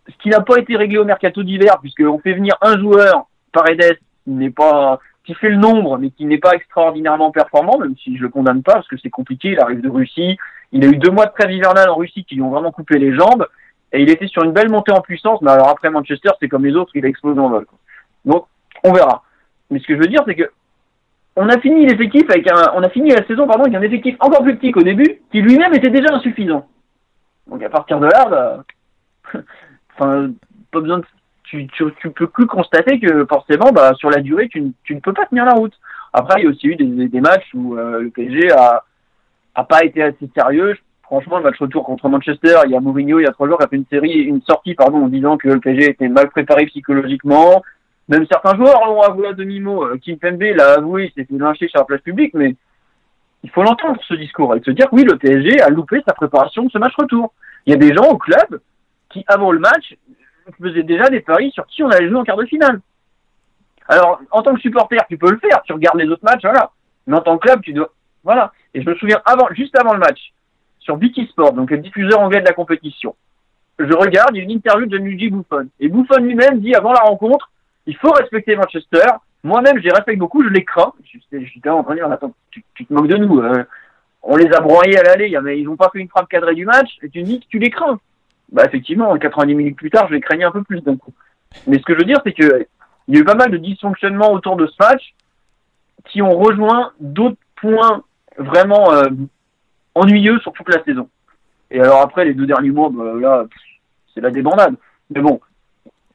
[0.08, 3.98] ce qui n'a pas été réglé au mercato d'hiver puisqu'on fait venir un joueur, Paredes,
[4.24, 8.16] qui n'est pas, qui fait le nombre mais qui n'est pas extraordinairement performant, même si
[8.16, 9.50] je le condamne pas parce que c'est compliqué.
[9.50, 10.36] Il arrive de Russie,
[10.72, 12.98] il a eu deux mois de trêve hivernale en Russie qui lui ont vraiment coupé
[12.98, 13.46] les jambes
[13.92, 15.40] et il était sur une belle montée en puissance.
[15.42, 17.66] Mais alors après Manchester, c'est comme les autres, il a explosé en vol.
[18.24, 18.46] Donc
[18.82, 19.22] on verra.
[19.70, 20.50] Mais ce que je veux dire, c'est que
[21.36, 24.16] on a fini l'effectif avec un, on a fini la saison pardon avec un effectif
[24.18, 26.66] encore plus petit qu'au début, qui lui-même était déjà insuffisant.
[27.46, 28.64] Donc à partir de là, bah,
[29.94, 30.30] enfin,
[30.72, 31.04] pas besoin de,
[31.50, 31.66] tu,
[32.00, 35.44] tu, peux plus constater que forcément, bah, sur la durée, tu, ne peux pas tenir
[35.44, 35.74] la route.
[36.12, 38.84] Après, il y a aussi eu des, matchs où euh, le PSG a,
[39.68, 40.76] pas été assez sérieux.
[41.02, 43.58] Franchement, le match retour contre Manchester, il y a Mourinho il y a trois jours
[43.58, 46.30] qui a fait une série, une sortie pardon, en disant que le PSG était mal
[46.30, 47.62] préparé psychologiquement,
[48.08, 49.84] même certains joueurs l'ont avoué à demi-mot.
[49.84, 52.54] Euh, Kim Pembe l'a avoué, il s'est fait lyncher sur la place publique, mais
[53.42, 56.64] il faut l'entendre ce discours et se dire oui, le PSG a loupé sa préparation
[56.64, 57.32] de ce match retour.
[57.66, 58.60] Il y a des gens au club
[59.10, 59.96] qui, avant le match,
[60.56, 62.80] faisaient déjà des paris sur qui on allait jouer en quart de finale.
[63.88, 66.70] Alors, en tant que supporter, tu peux le faire, tu regardes les autres matchs, voilà.
[67.06, 68.52] Mais en tant que club, tu dois, voilà.
[68.74, 70.32] Et je me souviens avant, juste avant le match,
[70.78, 73.14] sur BT Sport, donc le diffuseur anglais de la compétition,
[73.80, 75.68] je regarde, une interview de Luigi Buffon.
[75.80, 77.50] Et Buffon lui-même dit avant la rencontre,
[77.86, 79.06] il faut respecter Manchester.
[79.42, 80.92] Moi-même, je les respecte beaucoup, je les crains.
[81.02, 83.40] Je suis en train de dire, attends, tu, te moques de nous.
[83.40, 83.64] Hein.
[84.22, 86.66] On les a broyés à l'aller, mais ils n'ont pas fait une frappe cadrée du
[86.66, 87.98] match, et tu dis que tu les crains.
[88.52, 91.12] Bah effectivement, 90 minutes plus tard, je les craignais un peu plus d'un coup.
[91.66, 92.66] Mais ce que je veux dire, c'est que
[93.08, 95.14] il y a eu pas mal de dysfonctionnements autour de ce match
[96.08, 98.02] qui ont rejoint d'autres points
[98.38, 99.08] vraiment euh,
[99.94, 101.08] ennuyeux sur toute la saison.
[101.70, 103.44] Et alors après, les deux derniers mois, bah, là,
[104.14, 104.74] c'est la débandade.
[105.10, 105.40] Mais bon,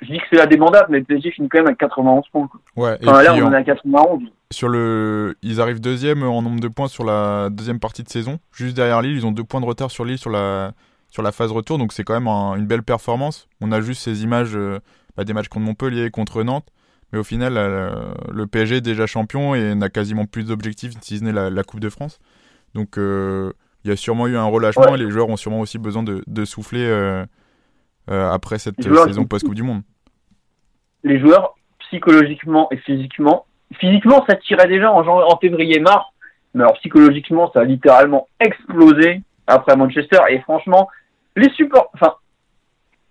[0.01, 2.49] je dis que c'est la débandade, mais le PSG finit quand même à 91 points.
[2.75, 4.23] Ouais, enfin, là, on est à 91.
[4.51, 5.35] Sur le...
[5.41, 8.39] Ils arrivent deuxième en nombre de points sur la deuxième partie de saison.
[8.53, 10.71] Juste derrière Lille, ils ont deux points de retard sur Lille sur la,
[11.15, 13.47] sur la phase retour, donc c'est quand même une belle performance.
[13.61, 14.79] On a juste ces images euh,
[15.15, 16.67] bah, des matchs contre Montpellier, contre Nantes,
[17.13, 21.23] mais au final, le PSG est déjà champion et n'a quasiment plus d'objectifs si ce
[21.23, 22.19] n'est la, Coupe de France.
[22.73, 23.53] Donc euh,
[23.85, 26.21] il y a sûrement eu un relâchement et les joueurs ont sûrement aussi besoin de,
[26.27, 27.25] de souffler euh,
[28.09, 29.83] après cette saison post-Coupe du Monde.
[31.05, 33.45] Les joueurs, psychologiquement et physiquement,
[33.79, 36.07] physiquement ça tirait déjà en, en février-mars,
[36.53, 40.89] mais alors psychologiquement ça a littéralement explosé après Manchester et franchement
[41.35, 42.15] les supports, enfin,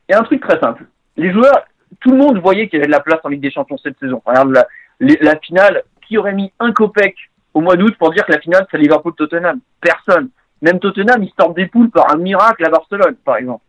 [0.09, 0.85] il y a un truc très simple.
[1.17, 1.65] Les joueurs,
[2.01, 3.99] tout le monde voyait qu'il y avait de la place en Ligue des Champions cette
[3.99, 4.23] saison.
[4.25, 4.53] Regarde
[5.01, 7.15] la, finale, qui aurait mis un copec
[7.53, 9.61] au mois d'août pour dire que la finale c'est Liverpool-Tottenham?
[9.81, 10.31] Personne.
[10.63, 13.63] Même Tottenham, ils sortent des poules par un miracle à Barcelone, par exemple.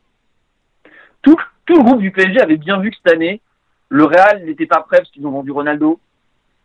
[1.22, 3.42] Tout, tout le groupe du PSG avait bien vu que cette année,
[3.90, 6.00] le Real n'était pas prêt parce qu'ils ont vendu Ronaldo.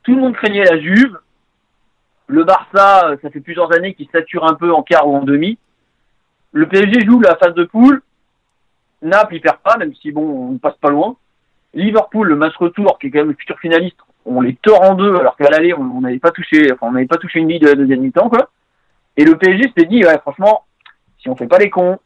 [0.02, 1.18] Tout le monde craignait la Juve.
[2.26, 5.58] Le Barça, ça fait plusieurs années qu'il sature un peu en quart ou en demi.
[6.52, 8.02] Le PSG joue la phase de poule.
[9.02, 11.16] Naples, il perd pas, même si bon, on passe pas loin.
[11.74, 14.94] Liverpool, le match retour, qui est quand même le futur finaliste, on les tord en
[14.94, 17.58] deux, alors qu'à l'aller, on n'avait pas touché, enfin, on n'avait pas touché une vie
[17.58, 18.50] de la deuxième mi-temps, quoi.
[19.16, 20.64] Et le PSG s'est dit, ouais, franchement,
[21.18, 21.98] si on fait pas les cons,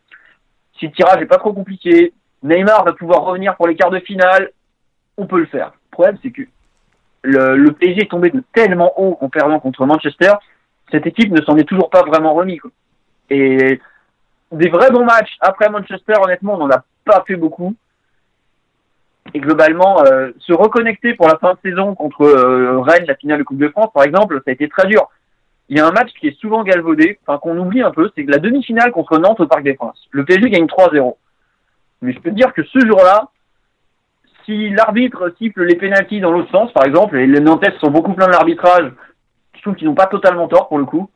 [0.79, 4.01] si le tirage est pas trop compliqué, Neymar va pouvoir revenir pour les quarts de
[4.01, 4.51] finale,
[5.17, 5.73] on peut le faire.
[5.91, 6.43] Le problème, c'est que
[7.23, 10.33] le, le, PSG est tombé de tellement haut en perdant contre Manchester,
[10.91, 12.71] cette équipe ne s'en est toujours pas vraiment remis, quoi.
[13.31, 13.81] Et
[14.55, 15.37] des vrais bons matchs.
[15.41, 17.75] Après Manchester, honnêtement, on n'en a pas fait beaucoup.
[19.33, 23.39] Et globalement, euh, se reconnecter pour la fin de saison contre euh, Rennes, la finale
[23.39, 25.09] de Coupe de France, par exemple, ça a été très dur.
[25.69, 28.25] Il y a un match qui est souvent galvaudé, enfin qu'on oublie un peu, c'est
[28.25, 29.99] la demi-finale contre Nantes au Parc des Princes.
[30.11, 31.17] Le PSG gagne 3-0.
[32.03, 33.29] Mais je peux te dire que ce jour-là,
[34.45, 38.13] si l'arbitre siffle les pénalties dans l'autre sens, par exemple, et les Nantais sont beaucoup
[38.13, 38.93] pleins de l'arbitrage,
[39.55, 41.09] je trouve qu'ils n'ont pas totalement tort pour le coup,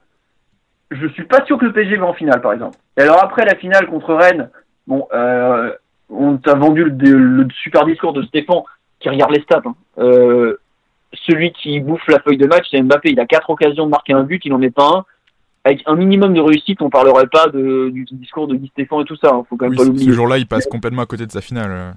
[0.91, 2.77] je suis pas sûr que le PSG va en finale, par exemple.
[2.97, 4.51] Et alors après la finale contre Rennes,
[4.87, 5.73] bon, euh,
[6.09, 8.63] on t'a vendu le, super discours de Stéphane
[9.01, 9.63] qui regarde les stats.
[9.65, 9.75] Hein.
[9.99, 10.57] Euh,
[11.13, 13.11] celui qui bouffe la feuille de match, c'est Mbappé.
[13.11, 15.05] Il a quatre occasions de marquer un but, il en met pas un.
[15.65, 19.05] Avec un minimum de réussite, on parlerait pas de, du discours de Guy Stéphane et
[19.05, 19.31] tout ça.
[19.33, 19.45] Hein.
[19.49, 20.11] Faut quand même pas l'oublier.
[20.11, 21.95] Ce jour-là, il passe complètement à côté de sa finale.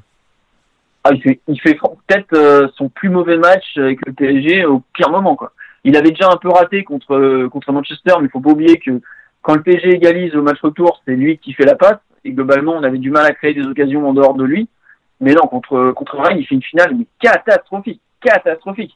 [1.03, 4.83] Ah, il fait, il fait peut-être euh, son plus mauvais match avec le PSG au
[4.93, 5.53] pire moment, quoi.
[5.83, 9.01] Il avait déjà un peu raté contre contre Manchester, mais il faut pas oublier que
[9.41, 11.99] quand le PSG égalise au match retour, c'est lui qui fait la passe.
[12.23, 14.69] Et globalement, on avait du mal à créer des occasions en dehors de lui.
[15.19, 18.95] Mais non, contre contre Rennes, il fait une finale mais catastrophique, catastrophique.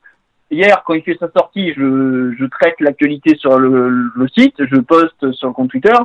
[0.51, 5.31] Hier, quand il fait sa sortie, je, je traite l'actualité sur le, site, je poste
[5.31, 5.95] sur le compte Twitter.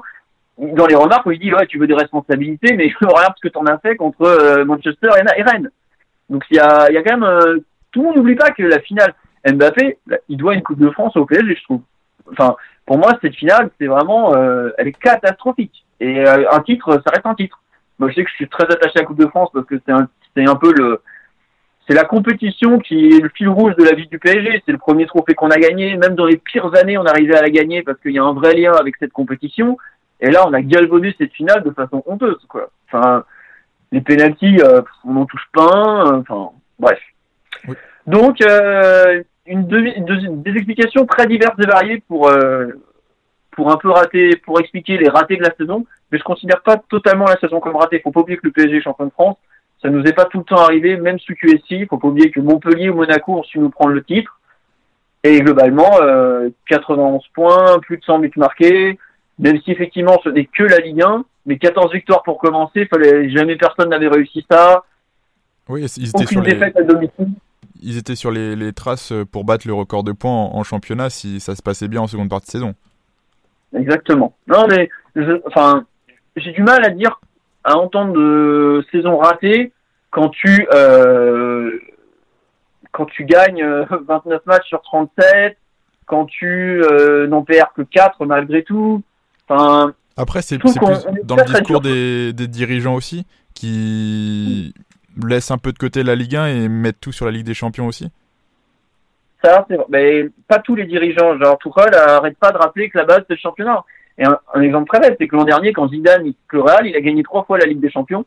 [0.58, 3.52] Dans les remarques, on lui dit ouais, tu veux des responsabilités, mais regarde ce que
[3.52, 5.70] tu en as fait contre euh, Manchester et, Rennes.
[6.30, 7.58] Donc il y a, il y a quand même euh,
[7.92, 9.14] tout le monde n'oublie pas que la finale,
[9.46, 9.98] Mbappé,
[10.28, 11.82] il doit une Coupe de France au PSG, je trouve.
[12.32, 15.84] Enfin, pour moi, cette finale, c'est vraiment, euh, elle est catastrophique.
[16.00, 17.60] Et euh, un titre, ça reste un titre.
[17.98, 19.76] Moi, je sais que je suis très attaché à la Coupe de France parce que
[19.84, 21.02] c'est un, c'est un peu le,
[21.90, 24.62] c'est la compétition qui est le fil rouge de la vie du PSG.
[24.64, 25.96] C'est le premier trophée qu'on a gagné.
[25.96, 28.32] Même dans les pires années, on arrivait à la gagner parce qu'il y a un
[28.32, 29.76] vrai lien avec cette compétition.
[30.20, 32.70] Et là, on a galvaudé cette finale de façon honteuse, quoi.
[32.86, 33.24] Enfin,
[33.90, 36.20] les pénalties, euh, on n'en touche pas un.
[36.20, 37.00] Enfin, bref.
[38.06, 42.68] Donc, euh, une, des explications très diverses et variées pour euh,
[43.52, 46.76] pour un peu rater, pour expliquer les ratés de la saison, mais je considère pas
[46.88, 48.00] totalement la saison comme ratée.
[48.00, 49.36] Faut pas oublier que le PSG est champion de France,
[49.82, 51.86] ça nous est pas tout le temps arrivé, même sous QSI.
[51.86, 54.38] Faut pas oublier que Montpellier ou Monaco ont su nous prendre le titre.
[55.24, 58.98] Et globalement, euh, 91 points, plus de 100 buts marqués,
[59.38, 63.28] même si effectivement ce n'est que la Ligue 1, mais 14 victoires pour commencer, fallait
[63.30, 64.84] jamais personne n'avait réussi ça.
[65.68, 67.28] Oui, ils étaient Aucune défaite à domicile
[67.82, 71.54] ils étaient sur les, traces pour battre le record de points en, championnat si ça
[71.54, 72.74] se passait bien en seconde partie de saison.
[73.74, 74.34] Exactement.
[74.46, 74.88] Non, mais
[75.46, 75.84] enfin,
[76.36, 77.20] j'ai du mal à dire,
[77.64, 79.72] à entendre de saison ratée
[80.10, 81.78] quand tu euh,
[82.92, 85.56] quand tu gagnes 29 euh, matchs sur 37,
[86.06, 89.02] quand tu euh, n'en perds que 4 malgré tout.
[89.48, 90.74] Enfin, Après, c'est plus
[91.24, 94.74] dans le discours des, des, dirigeants aussi qui
[95.26, 97.54] laisse un peu de côté la Ligue 1 et mettre tout sur la Ligue des
[97.54, 98.10] Champions aussi
[99.42, 99.86] Ça, c'est vrai.
[99.88, 101.38] Mais pas tous les dirigeants.
[101.38, 103.84] Genre, Tuchel arrête pas de rappeler que la base, c'est le championnat.
[104.18, 106.94] Et un, exemple très bête, c'est que l'an dernier, quand Zidane il le Real, il
[106.94, 108.24] a gagné trois fois la Ligue des Champions.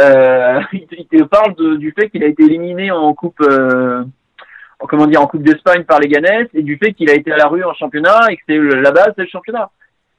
[0.00, 4.04] Euh, il, te parle du fait qu'il a été éliminé en coupe, euh,
[4.78, 7.36] comment dire, en coupe d'Espagne par les Ganes et du fait qu'il a été à
[7.36, 9.70] la rue en championnat et que c'est la base, c'est le championnat.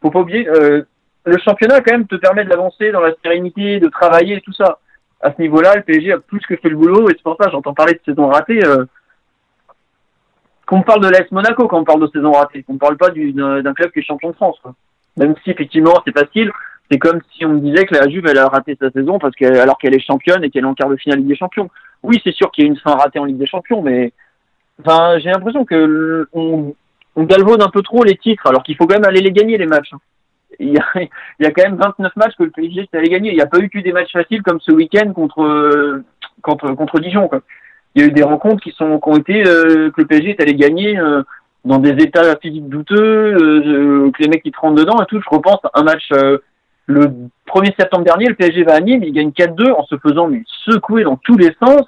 [0.02, 0.84] Faut pas oublier, euh,
[1.26, 4.54] le championnat quand même te permet de l'avancer dans la sérénité, de travailler et tout
[4.54, 4.80] ça
[5.22, 7.50] à ce niveau-là, le PSG a plus que fait le boulot et c'est pour ça
[7.50, 8.64] j'entends parler de saison ratée.
[8.66, 8.86] Euh,
[10.66, 13.74] qu'on parle de l'AS Monaco quand on parle de saison ratée, qu'on parle pas d'un
[13.74, 14.62] club qui est champion de France.
[15.18, 16.52] Même si effectivement c'est facile,
[16.92, 19.36] c'est comme si on me disait que la Juve elle a raté sa saison parce
[19.36, 21.70] que alors qu'elle est championne et qu'elle est en quart de finale Ligue des Champions.
[22.04, 24.14] Oui, c'est sûr qu'il y a une fin ratée en Ligue des Champions, mais
[24.80, 26.76] enfin j'ai l'impression que on,
[27.16, 29.58] on galvaude un peu trop les titres alors qu'il faut quand même aller les gagner
[29.58, 29.92] les matchs.
[29.94, 30.00] Hein.
[30.60, 30.86] Il y, a,
[31.40, 33.32] y a quand même 29 matchs que le PSG allé gagner.
[33.32, 36.04] Il n'y a pas eu que des matchs faciles comme ce week-end contre,
[36.42, 37.30] contre, contre Dijon.
[37.96, 40.32] Il y a eu des rencontres qui sont qui ont été euh, que le PSG
[40.32, 41.24] est allé gagner euh,
[41.66, 45.20] dans des états physiques douteux, euh, que les mecs qui te rentrent dedans et tout.
[45.22, 46.10] Je repense à un match
[46.86, 47.06] le
[47.48, 50.44] 1er septembre dernier, le PSG va à Nîmes, il gagne 4-2 en se faisant mais,
[50.66, 51.82] secouer dans tous les sens.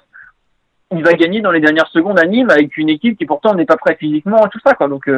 [0.94, 3.64] Il va gagner dans les dernières secondes à Nîmes avec une équipe qui pourtant n'est
[3.64, 4.88] pas prête physiquement et tout ça quoi.
[4.88, 5.08] Donc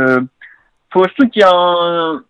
[0.92, 2.22] faut je trouve qu'il y a un,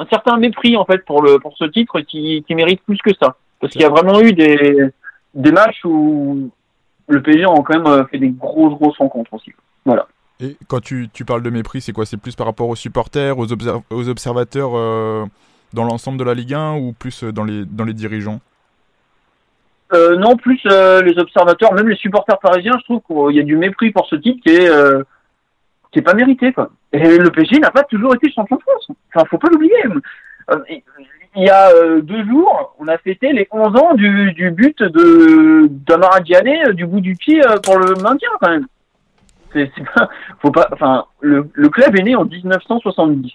[0.00, 3.10] un, certain mépris en fait pour le pour ce titre qui, qui mérite plus que
[3.20, 4.90] ça parce qu'il y a vraiment eu des
[5.34, 6.50] des matchs où
[7.10, 9.52] le PSG a quand même euh, fait des grosses, grosses rencontres aussi.
[9.84, 10.06] Voilà.
[10.40, 12.06] Et quand tu, tu parles de mépris, c'est quoi?
[12.06, 15.26] C'est plus par rapport aux supporters, aux, aux observateurs euh,
[15.74, 18.40] dans l'ensemble de la Ligue 1 ou plus euh, dans les, dans les dirigeants?
[19.92, 23.90] Non, plus les observateurs, même les supporters parisiens, je trouve qu'il y a du mépris
[23.90, 24.70] pour ce type qui est,
[25.90, 26.52] qui est pas mérité.
[26.52, 26.70] Quoi.
[26.92, 28.88] Et le PSG n'a pas toujours été champion de France.
[29.14, 29.82] Enfin, faut pas l'oublier
[31.36, 34.82] il y a euh, deux jours, on a fêté les 11 ans du, du but
[34.82, 38.66] de d'Amara euh, du bout du pied euh, pour le maintien quand même.
[39.52, 40.08] C'est, pas,
[40.40, 43.32] faut pas, enfin, le, le, club est né en 1970.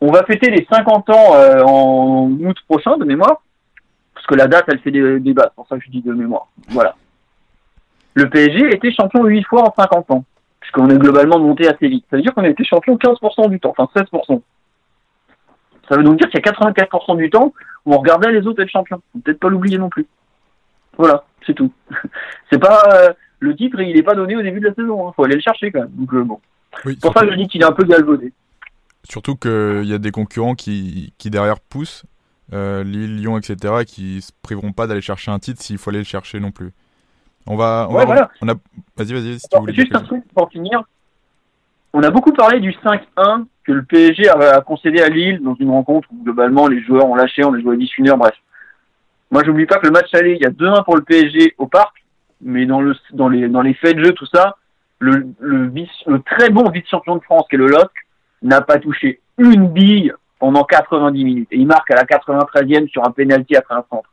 [0.00, 1.34] On va fêter les 50 ans
[1.66, 3.42] en août prochain de mémoire,
[4.14, 6.48] parce que la date, elle fait des débats, pour ça que je dis de mémoire.
[6.70, 6.96] Voilà.
[8.14, 10.24] Le PSG été champion 8 fois en 50 ans,
[10.60, 12.04] puisqu'on est globalement monté assez vite.
[12.10, 14.40] Ça veut dire qu'on a été champion 15% du temps, enfin 16%.
[15.88, 17.52] Ça veut donc dire qu'il y a 84% du temps
[17.84, 19.02] où on regardait les autres être champions.
[19.24, 20.06] Peut-être pas l'oublier non plus.
[20.96, 21.72] Voilà, c'est tout.
[22.50, 25.04] c'est pas euh, le titre, il n'est pas donné au début de la saison.
[25.04, 25.12] Il hein.
[25.16, 25.90] faut aller le chercher quand même.
[25.92, 26.40] Donc euh, bon.
[27.00, 28.32] pour ça, je dis qu'il est un peu galvaudé.
[29.02, 32.04] Surtout qu'il y a des concurrents qui, qui derrière poussent,
[32.52, 35.90] euh, Lille, Lyon, etc., qui ne se priveront pas d'aller chercher un titre s'il faut
[35.90, 36.72] aller le chercher non plus.
[37.50, 37.88] On va.
[37.90, 38.30] On voilà.
[38.40, 38.54] on a...
[38.96, 39.40] Vas-y, vas-y.
[39.40, 40.84] Si tu voulais juste un truc pour finir.
[41.92, 45.70] On a beaucoup parlé du 5-1 que le PSG a, concédé à Lille dans une
[45.70, 48.34] rencontre où globalement les joueurs ont lâché, on les joué à 18 heures, bref.
[49.32, 51.66] Moi, j'oublie pas que le match allé, il y a 2-1 pour le PSG au
[51.66, 52.04] parc,
[52.40, 54.56] mais dans le dans les dans les faits de jeu, tout ça,
[55.00, 57.90] le le, vice, le très bon vice-champion de France, qui est le LOSC,
[58.42, 61.48] n'a pas touché une bille pendant 90 minutes.
[61.50, 64.08] Et il marque à la 93e sur un penalty après un centre.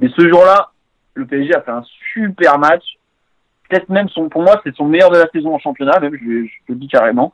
[0.00, 0.70] Mais ce jour-là,
[1.18, 2.84] le PSG a fait un super match.
[3.68, 6.48] Peut-être même son, pour moi, c'est son meilleur de la saison en championnat, même, je,
[6.68, 7.32] le dis carrément.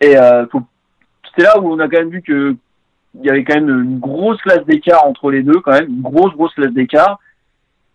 [0.00, 0.46] Et euh,
[1.38, 2.56] là où on a quand même vu que
[3.14, 6.00] il y avait quand même une grosse classe d'écart entre les deux, quand même, une
[6.00, 7.18] grosse, grosse classe d'écart.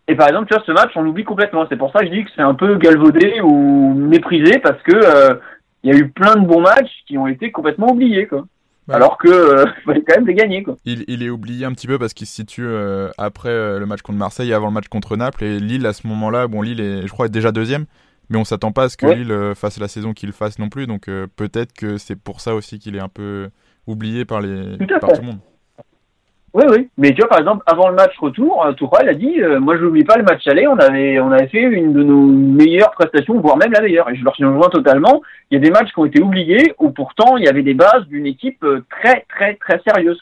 [0.08, 1.66] Et par exemple, tu vois, ce match, on l'oublie complètement.
[1.70, 4.94] C'est pour ça que je dis que c'est un peu galvaudé ou méprisé parce que
[4.94, 5.36] euh,
[5.84, 8.46] il y a eu plein de bons matchs qui ont été complètement oubliés, quoi.
[8.90, 10.76] Alors que euh, fallait quand même les gagner, quoi.
[10.86, 14.02] Il, il est oublié un petit peu parce qu'il se situe euh, après le match
[14.02, 15.44] contre Marseille et avant le match contre Naples.
[15.44, 17.86] Et Lille, à ce moment-là, bon, Lille est, je crois, est déjà deuxième
[18.30, 20.70] mais on s'attend pas à ce que Lille euh, fasse la saison qu'il fasse non
[20.70, 20.88] plus.
[20.88, 23.50] Donc euh, peut-être que c'est pour ça aussi qu'il est un peu
[23.86, 25.40] oublié par, les, tout, par tout le monde.
[26.58, 26.90] Oui, oui.
[26.98, 29.84] Mais tu vois, par exemple, avant le match retour, euh, Tourelle a dit Moi, je
[29.84, 33.40] n'oublie pas le match aller, on avait, on avait fait une de nos meilleures prestations,
[33.40, 34.10] voire même la meilleure.
[34.10, 35.22] Et je leur rejoins totalement.
[35.52, 37.76] Il y a des matchs qui ont été oubliés, où pourtant, il y avait des
[37.76, 40.20] bases d'une équipe très, très, très sérieuse.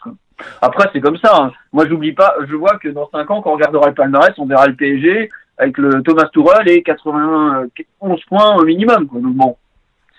[0.62, 1.32] Après, c'est comme ça.
[1.36, 1.52] Hein.
[1.72, 2.36] Moi, j'oublie pas.
[2.48, 5.30] Je vois que dans 5 ans, quand on regardera le palmarès, on verra le PSG
[5.58, 9.08] avec le Thomas Tourelle et 91 points au minimum.
[9.08, 9.22] Quoi.
[9.22, 9.56] Donc bon,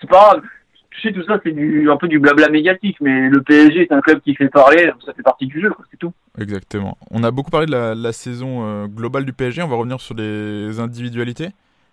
[0.01, 0.41] c'est pas grave.
[0.97, 3.91] Tu sais, tout ça, c'est du, un peu du blabla médiatique, mais le PSG est
[3.91, 6.11] un club qui fait parler, ça fait partie du jeu, c'est tout.
[6.39, 6.97] Exactement.
[7.11, 10.15] On a beaucoup parlé de la, saison euh, globale du PSG, on va revenir sur
[10.15, 11.49] les individualités.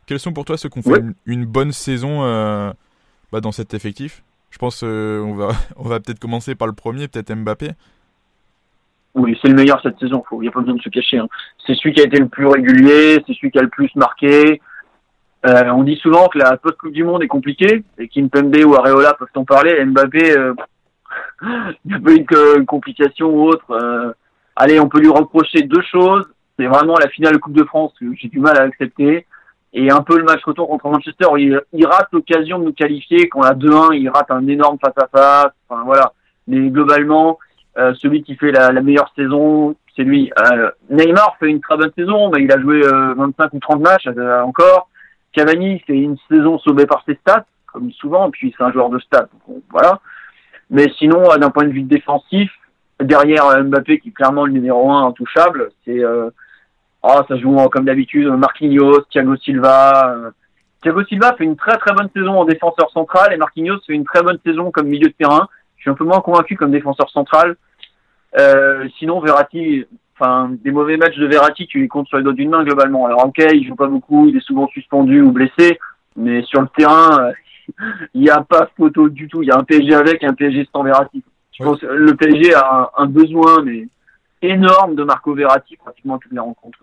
[0.06, 2.72] Quels sont pour toi ceux qui ont fait une, bonne saison euh,
[3.30, 4.22] bah, dans cet effectif?
[4.50, 7.72] Je pense euh, on va, on va peut-être commencer par le premier, peut-être Mbappé.
[9.14, 10.24] Oui, c'est le meilleur cette saison.
[10.32, 11.18] Il n'y a pas besoin de se cacher.
[11.18, 11.28] Hein.
[11.66, 14.60] C'est celui qui a été le plus régulier, c'est celui qui a le plus marqué.
[15.46, 19.14] Euh, on dit souvent que la post-coupe du monde est compliquée et Kimpembe ou Areola
[19.14, 19.84] peuvent en parler.
[19.84, 20.54] Mbappé, euh,
[21.84, 22.26] il
[22.56, 23.70] une complication ou autre.
[23.70, 24.12] Euh,
[24.56, 26.24] allez, on peut lui reprocher deux choses.
[26.58, 29.26] C'est vraiment la finale de Coupe de France que j'ai du mal à accepter.
[29.72, 33.28] Et un peu le match retour contre Manchester il rate l'occasion de nous qualifier.
[33.28, 35.52] Quand on a 2-1, il rate un énorme face-à-face.
[35.68, 36.12] Enfin voilà.
[36.46, 37.38] Mais globalement,
[37.76, 40.32] euh, celui qui fait la, la meilleure saison, c'est lui.
[40.38, 43.80] Euh, Neymar fait une très bonne saison, mais il a joué 25 euh, ou 30
[43.80, 44.08] matchs
[44.44, 44.88] encore.
[45.34, 48.98] Cavani fait une saison sauvée par ses stats, comme souvent, puis c'est un joueur de
[48.98, 49.28] stats.
[49.70, 50.00] voilà.
[50.70, 52.50] Mais sinon, d'un point de vue défensif,
[53.00, 56.02] derrière Mbappé, qui est clairement le numéro un intouchable, c'est
[57.04, 60.32] oh, ça joue comme d'habitude, Marquinhos, Thiago Silva.
[60.82, 64.04] Thiago Silva fait une très très bonne saison en défenseur central et Marquinhos fait une
[64.04, 65.48] très bonne saison comme milieu de terrain.
[65.76, 67.56] Je suis un peu moins convaincu comme défenseur central.
[68.38, 69.86] Euh, sinon, Verratti,
[70.18, 73.06] enfin, des mauvais matchs de Verratti, tu les comptes sur les doigts d'une main globalement.
[73.06, 75.78] Alors, ok, il joue pas beaucoup, il est souvent suspendu ou blessé,
[76.16, 77.32] mais sur le terrain,
[78.14, 79.42] il n'y a pas photo du tout.
[79.42, 81.22] Il y a un PSG avec et un PSG sans Verratti.
[81.52, 83.86] Je pense que le PSG a un, besoin mais
[84.42, 86.80] énorme de Marco Verratti pratiquement toutes les rencontres.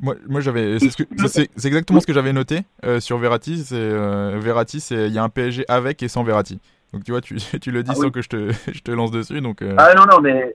[0.00, 3.58] Moi, moi j'avais, c'est exactement ce que j'avais noté euh, sur Verratti.
[3.58, 6.60] C'est euh, Verratti, c'est il y a un PSG avec et sans Verratti.
[6.92, 9.10] Donc tu vois, tu, tu le dis ah sans que je te, je te lance
[9.10, 9.40] dessus.
[9.40, 9.74] Donc, euh.
[9.76, 10.54] Ah non, non, mais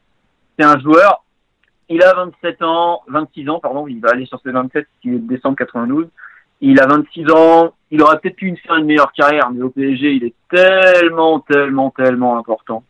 [0.57, 1.23] c'est un joueur,
[1.89, 5.19] il a 27 ans, 26 ans, pardon, il va aller sur ses 27, qui est
[5.19, 6.07] décembre 92.
[6.61, 10.23] Il a 26 ans, il aurait peut-être pu une meilleure carrière, mais au PSG, il
[10.25, 12.83] est tellement, tellement, tellement important.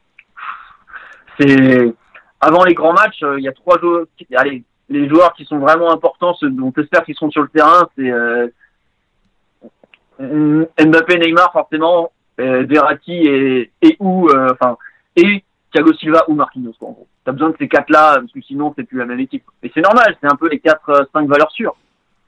[1.39, 1.93] C'est
[2.41, 4.05] avant les grands matchs, euh, il y a trois joueurs.
[4.35, 7.87] Allez, les joueurs qui sont vraiment importants, ceux dont j'espère qu'ils sont sur le terrain,
[7.95, 8.47] c'est euh,
[10.19, 14.77] Mbappé, Neymar forcément, euh, Verratti et, et ou euh, enfin
[15.15, 17.07] et Thiago Silva ou Marquinhos en gros.
[17.31, 19.43] Besoin de ces quatre là parce que sinon c'est plus la même équipe.
[19.63, 21.75] Et c'est normal, c'est un peu les quatre euh, cinq valeurs sûres.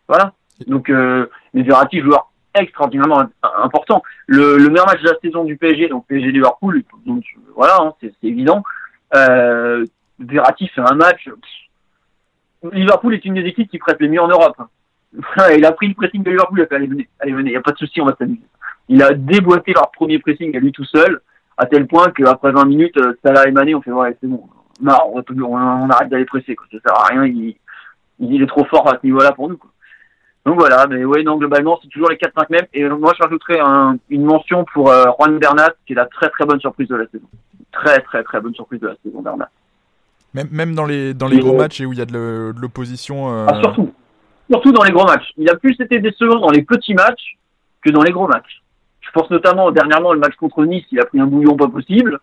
[0.08, 0.34] Voilà.
[0.68, 4.04] Donc euh, mais Verratti joueur extraordinairement important.
[4.28, 7.24] Le, le, meilleur match de la saison du PSG, donc PSG Liverpool, donc
[7.56, 8.64] voilà, hein, c'est évident.
[9.16, 9.86] Euh,
[10.20, 11.30] Verratti fait un match.
[12.72, 14.58] Liverpool est une des équipes qui prête les mieux en Europe.
[15.56, 17.56] il a pris le pressing de Liverpool, il a fait allez venez, allez venez, y
[17.56, 18.42] a pas de souci, on va s'amuser.
[18.88, 21.22] Il a déboîté leur premier pressing à lui tout seul,
[21.58, 24.44] à tel point qu'après 20 minutes, euh, Salah et Mané ont fait ouais c'est bon,
[24.82, 26.66] non, on, on, arrête d'aller presser, quoi.
[26.72, 27.56] ça sert à rien, il,
[28.20, 29.58] il est trop fort à ce niveau-là pour nous.
[29.58, 29.70] Quoi.
[30.46, 32.66] Donc voilà, mais ouais, non, globalement, c'est toujours les 4-5 mêmes.
[32.74, 36.30] Et moi, je rajouterais un, une mention pour euh, Juan Bernat, qui est la très
[36.30, 37.28] très bonne surprise de la saison.
[37.72, 39.50] Très très très bonne surprise de la saison, Bernat.
[40.34, 43.32] Même, même dans les, dans les gros matchs et où il y a de l'opposition.
[43.32, 43.46] Euh...
[43.50, 43.94] Ah, surtout.
[44.50, 45.32] Surtout dans les gros matchs.
[45.38, 47.38] Il a plus été décevant dans les petits matchs
[47.84, 48.62] que dans les gros matchs.
[49.02, 52.20] Je pense notamment dernièrement le match contre Nice, il a pris un bouillon pas possible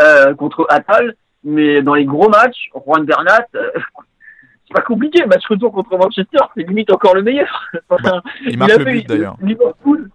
[0.00, 1.16] euh, contre Atal.
[1.46, 3.70] Mais dans les gros matchs, Juan Bernat, euh,
[4.66, 5.20] c'est pas compliqué.
[5.20, 7.70] Le match retour contre Manchester, c'est limite encore le meilleur.
[8.46, 9.36] Il marque le but d'ailleurs.
[9.40, 10.10] Liverpool.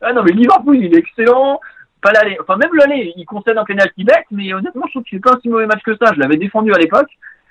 [0.00, 1.60] Ah non, mais Liverpool, il est excellent.
[2.00, 2.38] Pas l'aller.
[2.40, 5.34] Enfin, même l'aller, il concède un penalty bête, mais honnêtement, je trouve qu'il fait pas
[5.34, 6.14] un si mauvais match que ça.
[6.14, 7.10] Je l'avais défendu à l'époque.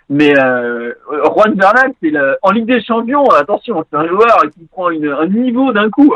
[0.09, 2.11] Mais euh, Juan Bernal, c'est
[2.41, 6.11] en Ligue des Champions, attention, c'est un joueur qui prend une, un niveau d'un coup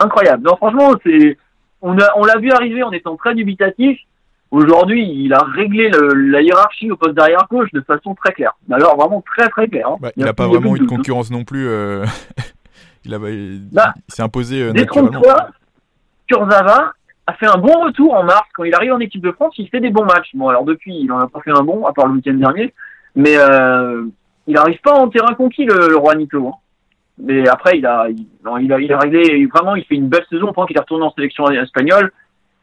[0.00, 0.42] incroyable.
[0.44, 1.38] Non, franchement, c'est
[1.80, 4.00] on a on l'a vu arriver en étant très dubitatif.
[4.50, 8.56] Aujourd'hui, il a réglé la hiérarchie au poste d'arrière gauche de façon très claire.
[8.70, 9.88] Alors vraiment très très claire.
[9.88, 9.96] Hein.
[10.00, 11.68] Bah, il n'a pas vraiment eu de concurrence non plus.
[11.68, 12.04] Euh...
[13.04, 15.20] il, a, bah, s'est imposé euh, naturellement.
[16.28, 16.92] Kurzawa
[17.26, 19.54] a fait un bon retour en mars quand il arrive en équipe de France.
[19.58, 20.30] Il fait des bons matchs.
[20.34, 22.72] Bon, alors depuis, il en a pas fait un bon à part le week-end dernier,
[23.16, 24.06] mais euh,
[24.46, 26.48] il n'arrive pas en terrain conquis le, roi Nico.
[26.48, 26.52] Hein.
[27.18, 28.24] Mais après, il a, il,
[28.62, 29.76] il a, il a réglé vraiment.
[29.76, 30.52] Il fait une belle saison.
[30.54, 32.12] Pendant qu'il est retourné en sélection espagnole.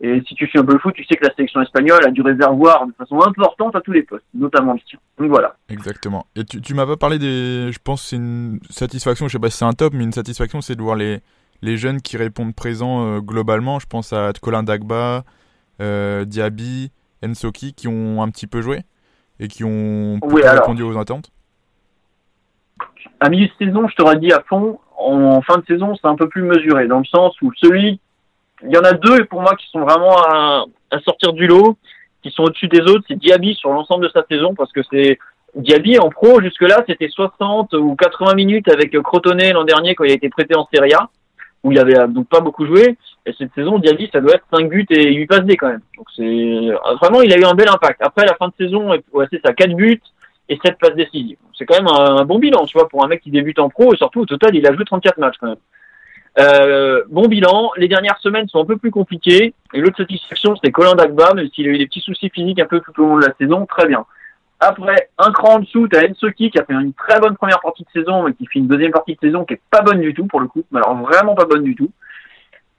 [0.02, 2.12] Et si tu suis un peu le foot, tu sais que la sélection espagnole a
[2.12, 5.00] du réservoir de façon importante à tous les postes, notamment le tien.
[5.18, 5.56] Donc voilà.
[5.70, 6.28] Exactement.
[6.36, 7.72] Et tu, tu m'as pas parlé des.
[7.72, 10.12] Je pense que c'est une satisfaction, je sais pas si c'est un top, mais une
[10.12, 11.22] satisfaction, c'est de voir les,
[11.62, 13.80] les jeunes qui répondent présents euh, globalement.
[13.80, 15.24] Je pense à Colin Dagba,
[15.82, 16.92] euh, Diaby,
[17.24, 18.82] Ensoki, qui ont un petit peu joué
[19.40, 21.32] et qui ont répondu aux attentes.
[23.20, 24.80] À milieu de saison, je t'aurais dit à fond.
[24.98, 28.00] En fin de saison, c'est un peu plus mesuré, dans le sens où celui
[28.64, 30.66] il y en a deux pour moi qui sont vraiment à,
[31.04, 31.78] sortir du lot,
[32.24, 33.04] qui sont au-dessus des autres.
[33.08, 35.20] C'est Diaby sur l'ensemble de sa saison parce que c'est
[35.56, 40.12] Diaby en pro jusque-là, c'était 60 ou 80 minutes avec Crotone l'an dernier quand il
[40.12, 41.10] a été prêté en Serie A,
[41.64, 42.98] où il avait donc pas beaucoup joué.
[43.26, 45.82] Et cette saison, Diaby, ça doit être 5 buts et 8 passes D quand même.
[45.98, 46.70] Donc c'est
[47.02, 48.02] vraiment, il a eu un bel impact.
[48.02, 50.02] Après la fin de saison, ouais, c'est ça, 4 buts
[50.48, 51.38] et 7 passes décisives.
[51.58, 53.70] C'est quand même un, un, bon bilan, tu vois, pour un mec qui débute en
[53.70, 55.58] pro et surtout au total, il a joué 34 matchs quand même.
[56.38, 57.72] Euh, bon bilan.
[57.78, 59.54] Les dernières semaines sont un peu plus compliquées.
[59.74, 62.66] Et l'autre satisfaction, c'est Colin Dagba, même s'il a eu des petits soucis physiques un
[62.66, 63.66] peu tout au long de la saison.
[63.66, 64.06] Très bien.
[64.60, 67.84] Après, un cran en dessous, t'as Ensoki qui a fait une très bonne première partie
[67.84, 70.14] de saison, mais qui fait une deuxième partie de saison qui est pas bonne du
[70.14, 70.64] tout pour le coup.
[70.72, 71.92] Mais alors vraiment pas bonne du tout.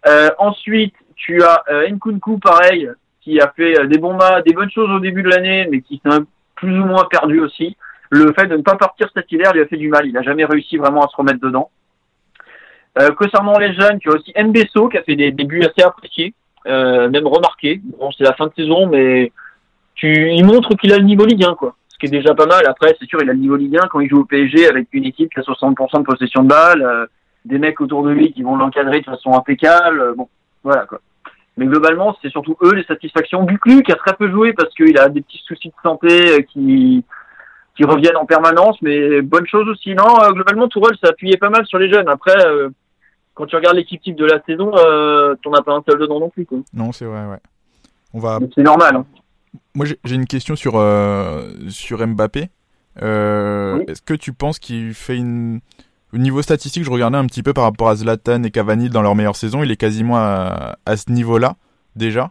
[0.07, 2.91] Euh, ensuite, tu as euh, Nkunku, pareil,
[3.21, 6.01] qui a fait euh, des bons des bonnes choses au début de l'année, mais qui
[6.05, 6.17] s'est
[6.55, 7.77] plus ou moins perdu aussi.
[8.11, 10.07] Le fait de ne pas partir cet hiver lui a fait du mal.
[10.07, 11.71] Il n'a jamais réussi vraiment à se remettre dedans.
[12.99, 16.35] Euh, concernant les jeunes, tu as aussi Mbesso qui a fait des débuts assez appréciés,
[16.67, 17.81] euh, même remarqués.
[17.99, 19.33] Bon, c'est la fin de saison, mais
[19.95, 21.77] tu, il montre qu'il a le niveau Ligue 1, quoi.
[21.89, 22.67] Ce qui est déjà pas mal.
[22.67, 24.89] Après, c'est sûr, il a le niveau Ligue 1 quand il joue au PSG avec
[24.93, 27.07] une équipe qui a 60% de possession de balle, euh,
[27.45, 30.01] des mecs autour de lui qui vont l'encadrer de façon impeccable.
[30.01, 30.29] Euh, bon,
[30.63, 31.01] voilà, quoi.
[31.59, 33.45] Mais globalement, c'est surtout eux les satisfactions.
[33.45, 37.05] Buclu qui a très peu joué parce qu'il a des petits soucis de santé qui
[37.75, 39.95] qui reviennent en permanence, mais bonne chose aussi.
[39.95, 42.09] Non, globalement, Tourelle s'appuyait pas mal sur les jeunes.
[42.09, 42.35] Après,
[43.37, 46.31] quand tu regardes l'équipe type de la saison, t'en as pas un seul dedans non
[46.31, 46.45] plus.
[46.45, 46.59] Quoi.
[46.75, 47.39] Non, c'est vrai, ouais.
[48.13, 48.41] On va.
[48.55, 48.97] C'est normal.
[48.97, 49.07] Hein.
[49.75, 50.73] Moi, j'ai une question sur
[51.69, 52.49] sur Mbappé.
[52.97, 55.61] Est-ce que tu penses qu'il fait une
[56.17, 59.03] au niveau statistique, je regardais un petit peu par rapport à Zlatan et Cavani dans
[59.03, 59.63] leur meilleure saison.
[59.63, 61.57] Il est quasiment à, ce niveau-là,
[61.97, 62.31] déjà.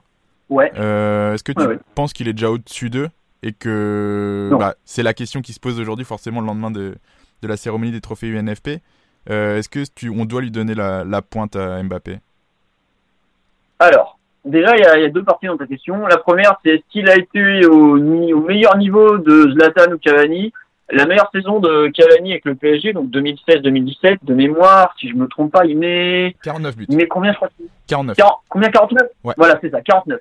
[0.49, 0.71] Ouais.
[0.75, 3.09] Euh, est-ce que tu penses qu'il est déjà au-dessus d'eux
[3.43, 6.95] Et que bah, c'est la question qui se pose aujourd'hui, forcément, le lendemain de,
[7.43, 8.81] la cérémonie des trophées UNFP.
[9.29, 12.19] Euh, est-ce que tu, on doit lui donner la, pointe à Mbappé?
[13.79, 16.05] Alors, déjà, il y, a deux parties dans ta question.
[16.07, 20.53] La première, c'est est-ce qu'il a été au, au meilleur niveau de Zlatan ou Cavani
[20.91, 25.27] la meilleure saison de Cavani avec le PSG, donc 2016-2017, de mémoire, si je me
[25.27, 26.35] trompe pas, il met...
[26.43, 26.85] 49 buts.
[26.89, 27.49] Il met combien, je crois
[27.87, 28.17] 49.
[28.49, 30.19] combien, 49 Voilà, c'est ça, 49.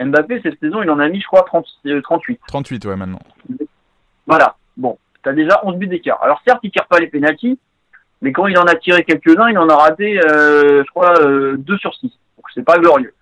[0.00, 1.66] Mbappé, cette saison, il en a mis, je crois, 30,
[2.02, 2.40] 38.
[2.46, 3.20] 38, ouais, maintenant.
[4.26, 4.56] Voilà.
[4.76, 6.22] Bon, t'as déjà 11 buts d'écart.
[6.22, 7.58] Alors, certes, il tire pas les pénalties,
[8.24, 11.56] mais quand il en a tiré quelques-uns, il en a raté, euh, je crois, euh,
[11.58, 12.06] 2 sur 6.
[12.06, 13.14] Donc, c'est pas glorieux.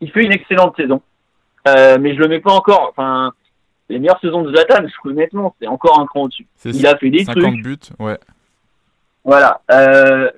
[0.00, 1.02] Il fait une excellente saison.
[1.66, 3.32] Euh, mais je le mets pas encore, enfin,
[3.88, 6.46] les meilleures saisons de Zlatan, honnêtement, c'est encore un cran au-dessus.
[6.64, 8.18] Il a fait des 50 buts, ouais.
[9.24, 9.60] Voilà.
[9.70, 10.30] Euh,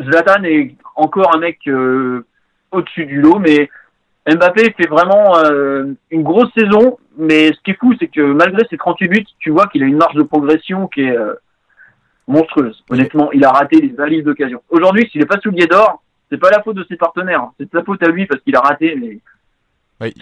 [0.00, 1.58] Zlatan est encore un mec
[2.72, 3.68] au-dessus du lot, mais
[4.26, 6.98] Mbappé fait vraiment euh, une grosse saison.
[7.18, 9.86] Mais ce qui est fou, c'est que malgré ses 38 buts, tu vois qu'il a
[9.86, 11.34] une marge de progression qui est euh,
[12.30, 12.82] monstrueuse.
[12.90, 14.62] Honnêtement, il a raté des valises d'occasion.
[14.70, 17.48] Aujourd'hui, s'il n'est pas soulier d'or, c'est pas la faute de ses partenaires.
[17.58, 19.20] C'est sa faute à lui parce qu'il a raté
[20.00, 20.14] mais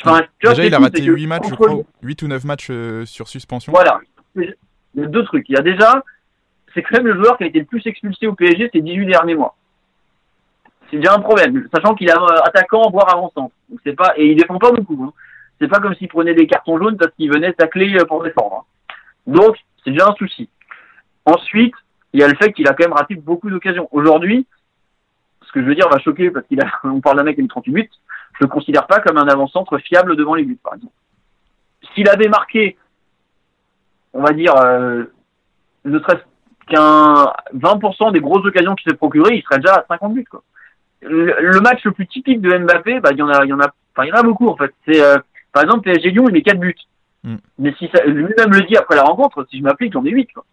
[0.43, 1.71] déjà, il a raté 8 matchs, je crois,
[2.03, 3.73] 8 ou 9 matchs euh, sur suspension.
[3.73, 4.01] Voilà.
[4.35, 4.55] Il
[4.97, 5.49] y a deux trucs.
[5.49, 6.03] Il y a déjà,
[6.75, 9.07] c'est quand même le joueur qui a été le plus expulsé au PSG ces 18
[9.07, 9.55] derniers mois.
[10.91, 12.13] C'est déjà un problème, sachant qu'il est
[12.45, 13.55] attaquant, voire avant-centre.
[13.69, 15.01] Donc c'est pas, et il défend pas beaucoup.
[15.05, 15.13] Hein.
[15.61, 18.65] C'est pas comme s'il prenait des cartons jaunes parce qu'il venait tacler euh, pour défendre.
[18.65, 18.95] Hein.
[19.27, 20.49] Donc, c'est déjà un souci.
[21.25, 21.75] Ensuite,
[22.19, 23.89] il y a le fait qu'il a quand même raté beaucoup d'occasions.
[23.93, 24.45] Aujourd'hui,
[25.47, 27.41] ce que je veux dire va choquer parce qu'il a, on parle d'un mec qui
[27.41, 27.91] a mis 38 buts,
[28.41, 30.93] je le considère pas comme un avant-centre fiable devant les buts, par exemple.
[31.95, 32.77] S'il avait marqué,
[34.13, 35.05] on va dire, euh,
[35.85, 36.25] ne serait-ce
[36.67, 40.43] qu'un 20% des grosses occasions qu'il s'est procurées, il serait déjà à 50 buts, quoi.
[41.01, 43.61] Le, match le plus typique de Mbappé, bah, il y en a, il y en
[43.61, 44.75] a, enfin, il y en a beaucoup, en fait.
[44.85, 45.19] C'est, euh,
[45.53, 46.75] par exemple, PSG Lyon, il met 4 buts.
[47.23, 47.37] Mm.
[47.61, 50.33] Mais si ça, lui-même le dit après la rencontre, si je m'applique, j'en ai 8,
[50.33, 50.45] quoi.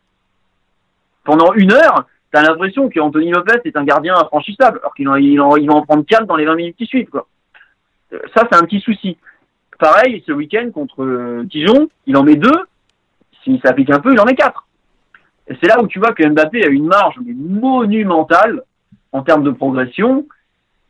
[1.26, 5.68] Pendant une heure, t'as l'impression qu'Anthony Lopez est un gardien infranchissable, alors qu'il il, il
[5.68, 7.28] va en prendre 4 dans les 20 minutes qui suivent, quoi
[8.36, 9.18] ça, c'est un petit souci.
[9.80, 12.66] Pareil, ce week-end contre euh, Dijon, il en met deux.
[13.44, 14.68] S'il s'applique un peu, il en met quatre.
[15.48, 18.64] Et c'est là où tu vois que Mbappé a une marge monumentale
[19.12, 20.26] en termes de progression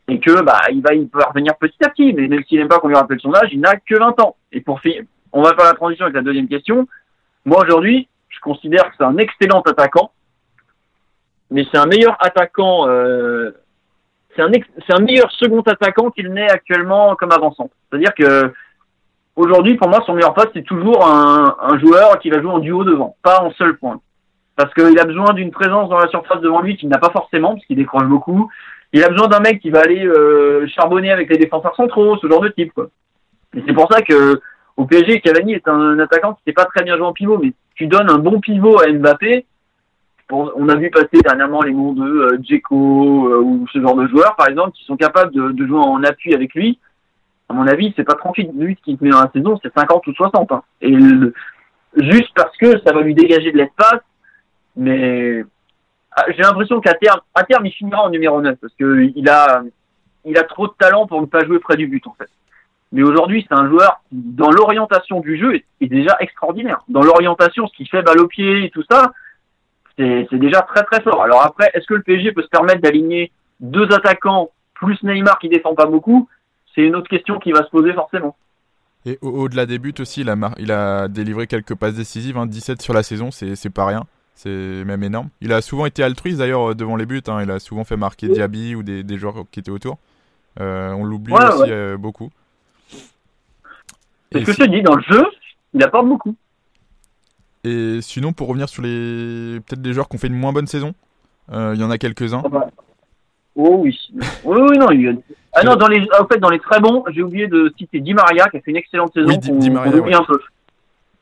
[0.07, 2.13] et que bah il va il peut revenir petit à petit.
[2.13, 4.35] Mais même s'il n'aime pas qu'on lui rappelle son âge, il n'a que 20 ans.
[4.51, 6.87] Et pour finir, on va faire la transition avec la deuxième question.
[7.43, 10.11] Moi aujourd'hui, je considère que c'est un excellent attaquant,
[11.51, 13.51] mais c'est un meilleur attaquant euh,
[14.35, 14.51] c'est un,
[14.89, 17.69] un meilleur second attaquant qu'il n'est actuellement comme avançant.
[17.89, 18.51] C'est-à-dire que
[19.35, 22.59] aujourd'hui, pour moi, son meilleur poste, c'est toujours un, un, joueur qui va jouer en
[22.59, 23.99] duo devant, pas en seul point.
[24.55, 27.53] Parce qu'il a besoin d'une présence dans la surface devant lui qu'il n'a pas forcément,
[27.53, 28.49] parce qu'il décroche beaucoup.
[28.93, 32.27] Il a besoin d'un mec qui va aller euh, charbonner avec les défenseurs centraux, ce
[32.27, 32.73] genre de type.
[32.73, 32.87] Quoi.
[33.55, 34.39] Et c'est pour ça que
[34.77, 37.53] au PSG, Cavani est un attaquant qui sait pas très bien jouer en pivot, mais
[37.75, 39.45] tu donnes un bon pivot à Mbappé,
[40.31, 44.07] on a vu passer dernièrement les noms de euh, Djeko euh, ou ce genre de
[44.07, 46.79] joueurs, par exemple, qui sont capables de, jouer en appui avec lui.
[47.47, 50.13] À mon avis, c'est pas 38 minutes qu'il met dans la saison, c'est 50 ou
[50.13, 50.51] 60.
[50.51, 50.63] Hein.
[50.81, 50.95] Et
[51.97, 54.01] juste parce que ça va lui dégager de l'espace,
[54.75, 55.43] mais
[56.11, 59.29] ah, j'ai l'impression qu'à terme, à terme, il finira en numéro 9 parce que il
[59.29, 59.61] a,
[60.23, 62.29] il a trop de talent pour ne pas jouer près du but en fait.
[62.91, 66.81] Mais aujourd'hui, c'est un joueur qui, dans l'orientation du jeu, est, déjà extraordinaire.
[66.87, 69.11] Dans l'orientation, ce qui fait balle au pied et tout ça,
[69.97, 71.21] c'est déjà très très fort.
[71.23, 75.49] Alors après, est-ce que le PSG peut se permettre d'aligner deux attaquants plus Neymar qui
[75.49, 76.27] défend pas beaucoup?
[76.73, 78.35] C'est une autre question qui va se poser forcément.
[79.05, 82.81] Et au-delà des buts aussi, il a, il a délivré quelques passes décisives, hein, 17
[82.81, 85.29] sur la saison, c'est pas rien, c'est même énorme.
[85.41, 87.97] Il a souvent été altruiste d'ailleurs euh, devant les buts, hein, il a souvent fait
[87.97, 89.99] marquer Diaby ou des, des, joueurs qui étaient autour.
[90.59, 92.31] Euh, on l'oublie aussi euh, beaucoup.
[94.31, 95.23] C'est ce que je te dis, dans le jeu,
[95.75, 96.35] il apporte beaucoup.
[97.65, 100.67] Et sinon, pour revenir sur les peut-être des joueurs qui ont fait une moins bonne
[100.67, 100.93] saison,
[101.51, 102.43] euh, il y en a quelques-uns.
[102.45, 102.67] Ah bah.
[103.55, 103.97] Oh oui.
[104.43, 104.91] Oui, oui, non.
[104.91, 105.17] Il
[105.53, 108.13] Ah non, dans les, en fait, dans les très bons, j'ai oublié de citer Di
[108.13, 109.27] Maria qui a fait une excellente saison.
[109.27, 110.19] Oui, Di, Maria.
[110.19, 110.39] un peu.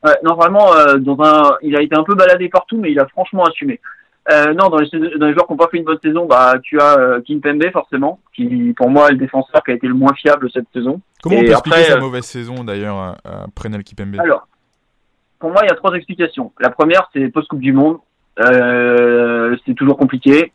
[0.03, 2.99] Ouais, non, vraiment, euh, dans un, il a été un peu baladé partout, mais il
[2.99, 3.79] a franchement assumé.
[4.31, 6.55] Euh, non, dans les, dans les joueurs qui n'ont pas fait une bonne saison, bah,
[6.61, 9.87] tu as euh, Kim Pembe forcément, qui pour moi est le défenseur qui a été
[9.87, 10.99] le moins fiable cette saison.
[11.21, 14.47] Comment on peut expliquer sa mauvaise saison d'ailleurs après Nel Kimpembe Alors,
[15.43, 16.53] pour moi, il y a trois explications.
[16.57, 17.97] La première, c'est post-Coupe du Monde.
[18.39, 20.53] Euh, c'est toujours compliqué.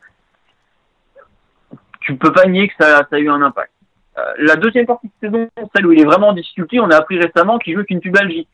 [2.01, 3.71] Tu peux pas nier que ça, a eu un impact.
[4.17, 6.97] Euh, la deuxième partie de saison, celle où il est vraiment en difficulté, on a
[6.97, 8.49] appris récemment qu'il joue qu'une pubalgie.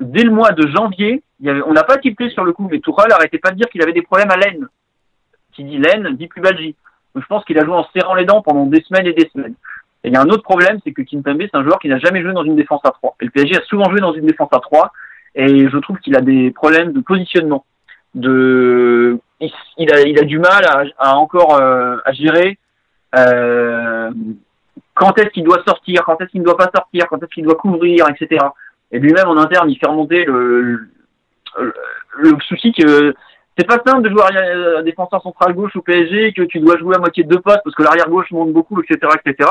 [0.00, 3.38] Dès le mois de janvier, on n'a pas tippé sur le coup, mais Tourelle arrêtait
[3.38, 4.66] pas de dire qu'il avait des problèmes à l'aine.
[5.52, 6.74] Qui dit l'aine, dit pubalgie.
[7.14, 9.30] Donc je pense qu'il a joué en serrant les dents pendant des semaines et des
[9.32, 9.54] semaines.
[10.02, 12.00] Et il y a un autre problème, c'est que Kimpembe, c'est un joueur qui n'a
[12.00, 13.18] jamais joué dans une défense à 3.
[13.20, 14.90] Et le PSG a souvent joué dans une défense à 3,
[15.36, 17.64] et je trouve qu'il a des problèmes de positionnement.
[18.14, 20.64] De, il a, il a du mal
[20.98, 22.58] à, encore euh, à gérer
[23.14, 24.10] euh,
[24.94, 27.44] quand est-ce qu'il doit sortir, quand est-ce qu'il ne doit pas sortir, quand est-ce qu'il
[27.44, 28.44] doit couvrir, etc.
[28.90, 30.88] Et lui-même en interne, il fait remonter le,
[32.18, 33.14] le, souci que
[33.58, 36.96] c'est pas simple de jouer à défenseur central gauche au PSG, que tu dois jouer
[36.96, 39.50] à moitié de deux postes parce que l'arrière gauche monte beaucoup, etc., etc.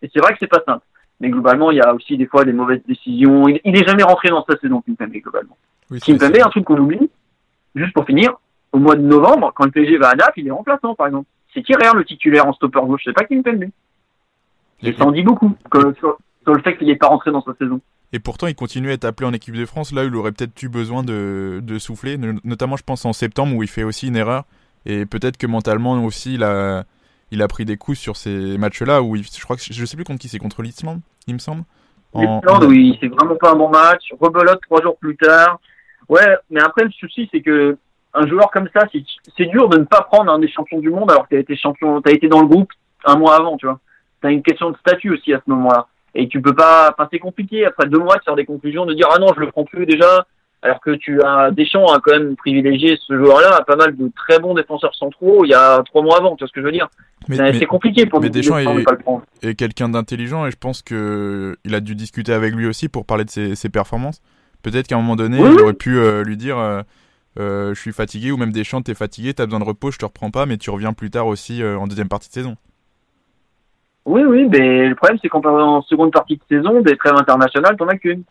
[0.00, 0.84] Et c'est vrai que c'est pas simple.
[1.20, 3.48] Mais globalement, il y a aussi des fois des mauvaises décisions.
[3.48, 5.56] Il, il est jamais rentré dans sa saison, Kimpembe, globalement.
[5.90, 7.10] Oui, Kimpembe, un truc qu'on oublie,
[7.74, 8.34] juste pour finir,
[8.72, 11.28] au mois de novembre, quand le PSG va à Naples, il est remplaçant, par exemple.
[11.54, 13.64] C'est qui le titulaire en stopper gauche C'est pas Kimpembe.
[14.82, 17.54] Et ça en dit beaucoup sur, sur le fait qu'il n'est pas rentré dans sa
[17.54, 17.80] saison.
[18.12, 19.92] Et pourtant, il continue à être appelé en équipe de France.
[19.92, 22.18] Là, il aurait peut-être eu besoin de, de, souffler.
[22.44, 24.44] Notamment, je pense, en septembre, où il fait aussi une erreur.
[24.84, 26.84] Et peut-être que mentalement aussi, il a,
[27.30, 29.02] il a pris des coups sur ces matchs-là.
[29.02, 31.64] Où je crois que je sais plus contre qui c'est, contre l'Islande, il me semble.
[32.14, 34.04] L'Islande, oui, c'est vraiment pas un bon match.
[34.18, 35.60] Rebelote trois jours plus tard.
[36.08, 37.76] Ouais, mais après, le souci, c'est que
[38.14, 38.86] un joueur comme ça,
[39.36, 41.40] c'est dur de ne pas prendre un des champions du monde alors que tu as
[41.40, 42.72] été champion, tu as été dans le groupe
[43.04, 43.78] un mois avant, tu vois.
[44.22, 45.86] Tu as une question de statut aussi à ce moment-là.
[46.14, 48.94] Et tu peux pas, enfin c'est compliqué après deux mois de faire des conclusions, de
[48.94, 50.26] dire ah non je le prends plus déjà,
[50.66, 54.10] alors que tu as Deschamps a quand même privilégié ce joueur-là à pas mal de
[54.14, 56.66] très bons défenseurs centraux il y a trois mois avant, tu vois ce que je
[56.66, 56.88] veux dire.
[57.30, 58.84] C'est compliqué pour mais Deschamps est,
[59.42, 63.06] est quelqu'un d'intelligent et je pense que il a dû discuter avec lui aussi pour
[63.06, 64.20] parler de ses, ses performances.
[64.62, 66.82] Peut-être qu'à un moment donné, il aurait pu euh, lui dire euh,
[67.38, 70.04] euh, je suis fatigué ou même Deschamps t'es fatigué, t'as besoin de repos, je te
[70.04, 72.56] reprends pas, mais tu reviens plus tard aussi en deuxième partie de saison.
[74.06, 77.88] Oui, oui, mais le problème, c'est qu'en seconde partie de saison, des trêves internationales, t'en
[77.88, 78.22] as qu'une.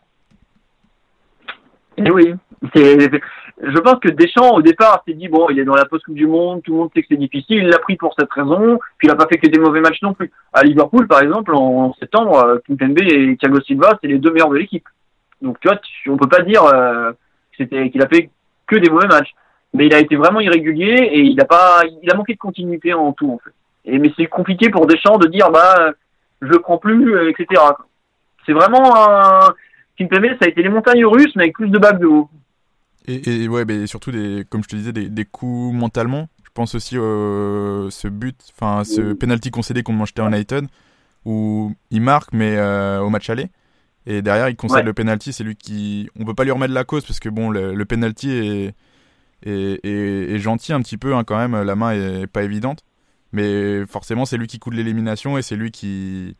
[1.98, 2.34] Et oui.
[2.74, 6.26] Je pense que Deschamps, au départ, s'est dit, bon, il est dans la post-coupe du
[6.26, 9.08] monde, tout le monde sait que c'est difficile, il l'a pris pour cette raison, puis
[9.08, 10.30] il n'a pas fait que des mauvais matchs non plus.
[10.52, 14.50] À Liverpool, par exemple, en septembre, euh, Kimpembe et Thiago Silva, c'est les deux meilleurs
[14.50, 14.86] de l'équipe.
[15.40, 15.78] Donc, tu vois,
[16.08, 17.12] on peut pas dire euh,
[17.56, 18.30] qu'il a fait
[18.66, 19.34] que des mauvais matchs.
[19.72, 22.94] Mais il a été vraiment irrégulier et il a pas, il a manqué de continuité
[22.94, 23.52] en tout, en fait.
[23.84, 25.92] Et, mais c'est compliqué pour Deschamps de dire bah
[26.40, 27.62] je prends plus, etc.
[28.44, 29.54] C'est vraiment un
[29.96, 32.28] Kimpembe, ça a été les montagnes russes, mais avec plus de bagues de haut.
[33.06, 36.28] Et, et ouais, mais surtout des, comme je te disais, des, des coups mentalement.
[36.44, 40.66] Je pense aussi euh, ce but, enfin ce penalty concédé contre Manchester United,
[41.24, 43.48] où il marque mais euh, au match aller.
[44.06, 45.32] Et derrière, il concède le penalty.
[45.32, 47.84] C'est lui qui, on peut pas lui remettre la cause parce que bon, le, le
[47.84, 48.74] penalty est,
[49.44, 51.60] est, est, gentil un petit peu hein, quand même.
[51.60, 52.84] La main est pas évidente.
[53.32, 56.36] Mais forcément, c'est lui qui coule l'élimination et c'est lui qui,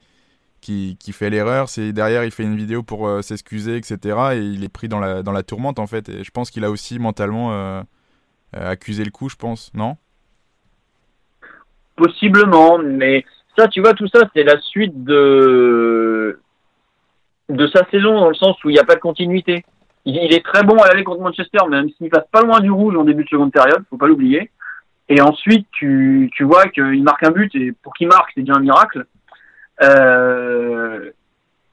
[0.67, 1.69] qui, fait l'erreur.
[1.69, 4.19] C'est derrière, il fait une vidéo pour euh, s'excuser, etc.
[4.35, 6.09] Et il est pris dans la, dans la tourmente en fait.
[6.09, 7.83] Et je pense qu'il a aussi mentalement euh,
[8.57, 9.97] euh, accusé le coup, je pense, non?
[11.97, 13.25] Possiblement, mais
[13.57, 16.39] ça, tu vois, tout ça, c'est la suite de
[17.49, 19.65] de sa saison dans le sens où il n'y a pas de continuité.
[20.05, 22.71] Il, il est très bon à l'aller contre Manchester, même s'il passe pas loin du
[22.71, 24.51] rouge en début de seconde période, faut pas l'oublier.
[25.09, 28.55] Et ensuite, tu, tu vois qu'il marque un but, et pour qu'il marque, c'est déjà
[28.57, 29.07] un miracle.
[29.83, 31.11] Euh,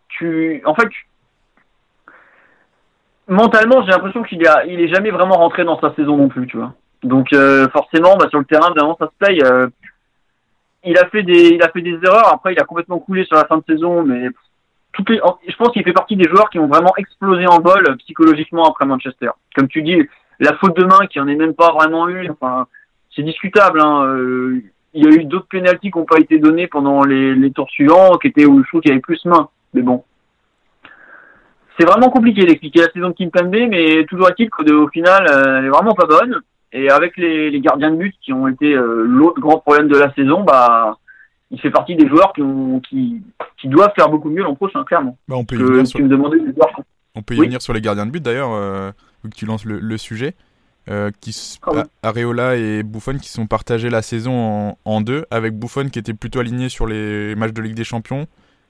[0.09, 0.89] tu, en fait,
[3.27, 6.47] mentalement, j'ai l'impression qu'il a, il est jamais vraiment rentré dans sa saison non plus,
[6.47, 6.73] tu vois.
[7.03, 9.41] Donc euh, forcément, bah, sur le terrain, vraiment, ça se paye.
[9.43, 9.67] Euh,
[10.85, 12.33] il a fait des, il a fait des erreurs.
[12.33, 14.27] Après, il a complètement coulé sur la fin de saison, mais
[14.91, 17.97] toutes les, je pense qu'il fait partie des joueurs qui ont vraiment explosé en vol
[17.99, 19.29] psychologiquement après Manchester.
[19.55, 20.07] Comme tu dis,
[20.39, 22.31] la faute de main qui en est même pas vraiment une.
[22.31, 22.67] Enfin,
[23.15, 23.81] c'est discutable.
[23.81, 24.05] Hein.
[24.05, 24.61] Euh,
[24.93, 27.69] il y a eu d'autres pénalties qui n'ont pas été donnés pendant les, les, tours
[27.69, 29.49] suivants, qui étaient où je trouve qu'il y avait plus main.
[29.73, 30.03] Mais bon,
[31.77, 35.65] c'est vraiment compliqué d'expliquer la saison de Kimpembe, mais toujours est-il qu'au final, euh, elle
[35.65, 36.41] est vraiment pas bonne.
[36.71, 39.97] Et avec les, les gardiens de but qui ont été euh, l'autre grand problème de
[39.97, 40.97] la saison, bah,
[41.51, 43.21] il fait partie des joueurs qui, ont, qui,
[43.57, 45.17] qui doivent faire beaucoup mieux l'an prochain, clairement.
[45.27, 45.99] Bah on peut y venir sur...
[47.15, 48.49] On peut y venir sur les gardiens de but d'ailleurs,
[49.23, 50.33] vu que tu lances le, le sujet.
[50.89, 51.57] Euh, qui,
[52.01, 56.39] Areola et Buffon qui sont partagés la saison en, deux, avec Buffon qui était plutôt
[56.39, 58.27] aligné sur les matchs de Ligue des Champions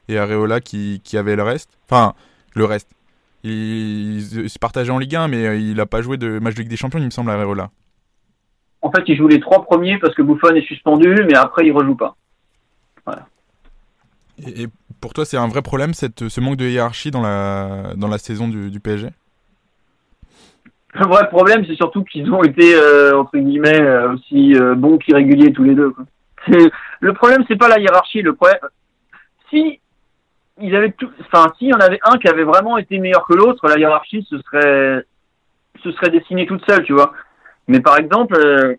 [0.07, 1.71] et Areola qui, qui avait le reste.
[1.89, 2.13] Enfin,
[2.53, 2.89] le reste.
[3.43, 6.69] Il, se partageait en Ligue 1, mais il n'a pas joué de match de Ligue
[6.69, 7.71] des Champions, il me semble, Areola.
[8.81, 11.71] En fait, il joue les trois premiers parce que Buffon est suspendu, mais après, il
[11.71, 12.15] rejoue pas.
[13.05, 13.27] Voilà.
[14.45, 14.67] Et,
[15.01, 18.17] pour toi, c'est un vrai problème, cette, ce manque de hiérarchie dans la, dans la
[18.17, 19.09] saison du, du PSG
[20.99, 24.97] Le vrai problème, c'est surtout qu'ils ont été, euh, entre guillemets, euh, aussi euh, bons
[24.97, 25.89] qu'irréguliers tous les deux.
[25.89, 26.05] Quoi.
[26.99, 28.21] Le problème, c'est pas la hiérarchie.
[28.21, 28.59] Le problème,
[29.49, 29.79] si
[30.61, 33.33] ils avaient tout, enfin, s'il y en avait un qui avait vraiment été meilleur que
[33.33, 35.03] l'autre, la hiérarchie se serait,
[35.81, 37.13] se serait dessinée toute seule, tu vois.
[37.67, 38.75] Mais par exemple, euh,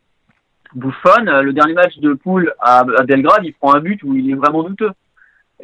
[0.75, 4.31] Buffon, le dernier match de poule à, à Belgrade, il prend un but où il
[4.31, 4.91] est vraiment douteux.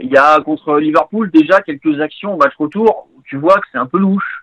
[0.01, 3.67] Il y a contre Liverpool déjà quelques actions au match retour où tu vois que
[3.71, 4.39] c'est un peu louche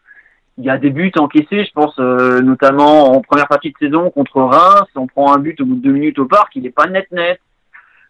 [0.58, 4.10] il y a des buts encaissés, je pense euh, notamment en première partie de saison
[4.10, 6.72] contre Reims, on prend un but au bout de deux minutes au parc, il n'est
[6.72, 7.40] pas net net.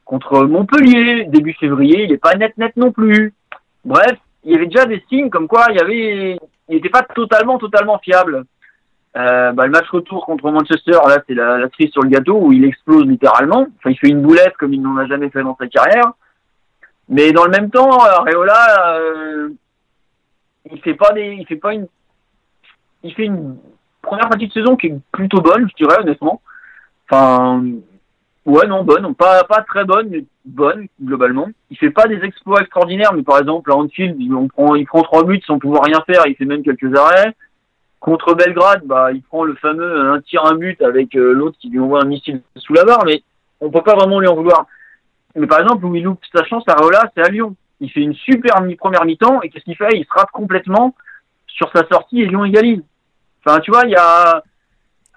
[0.06, 3.34] Contre Montpellier, début février, il n'est pas net net non plus.
[3.84, 6.38] Bref, il y avait déjà des signes comme quoi il y avait,
[6.70, 8.46] il n'était pas totalement totalement fiable.
[9.18, 12.54] Euh, bah, le match retour contre Manchester, là c'est la, la sur le gâteau où
[12.54, 13.68] il explose littéralement.
[13.78, 16.14] Enfin, il fait une boulette comme il n'en a jamais fait dans sa carrière.
[17.10, 19.50] Mais dans le même temps, Areola, euh,
[20.72, 21.88] il fait pas des, il fait pas une
[23.04, 23.58] il fait une
[24.02, 26.42] première partie de saison qui est plutôt bonne, je dirais honnêtement.
[27.10, 27.64] Enfin,
[28.46, 31.48] ouais, non, bonne, pas pas très bonne, mais bonne globalement.
[31.70, 35.02] Il fait pas des exploits extraordinaires, mais par exemple à Anfield, il, prend il prend
[35.02, 37.36] trois buts sans pouvoir rien faire, il fait même quelques arrêts.
[38.00, 41.70] Contre Belgrade, bah il prend le fameux un tir un but avec euh, l'autre qui
[41.70, 43.24] lui envoie un missile sous la barre, mais
[43.60, 44.68] on peut pas vraiment lui en vouloir.
[45.36, 47.56] Mais par exemple, où il loupe sa chance à Reola, c'est à Lyon.
[47.80, 49.90] Il fait une super première mi-temps et qu'est-ce qu'il fait?
[49.94, 50.96] Il se rate complètement
[51.58, 52.82] sur sa sortie et Lyon égalise.
[53.44, 54.44] Enfin, tu vois, il y a.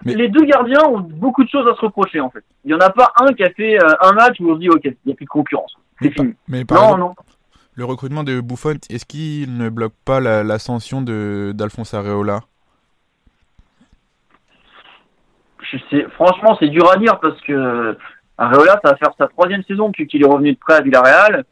[0.03, 2.43] Les deux gardiens ont beaucoup de choses à se reprocher, en fait.
[2.65, 4.59] Il n'y en a pas un qui a fait euh, un match où on se
[4.59, 5.75] dit, OK, il n'y a plus de concurrence.
[6.01, 6.33] C'est fini.
[6.47, 7.15] Mais non, non.
[7.75, 12.41] Le recrutement de Buffon, est-ce qu'il ne bloque pas l'ascension de d'Alphonse Areola?
[15.61, 17.95] Je sais, Franchement, c'est dur à dire parce que
[18.39, 21.45] Areola, ça va faire sa troisième saison qu'il est revenu de prêt à Villarreal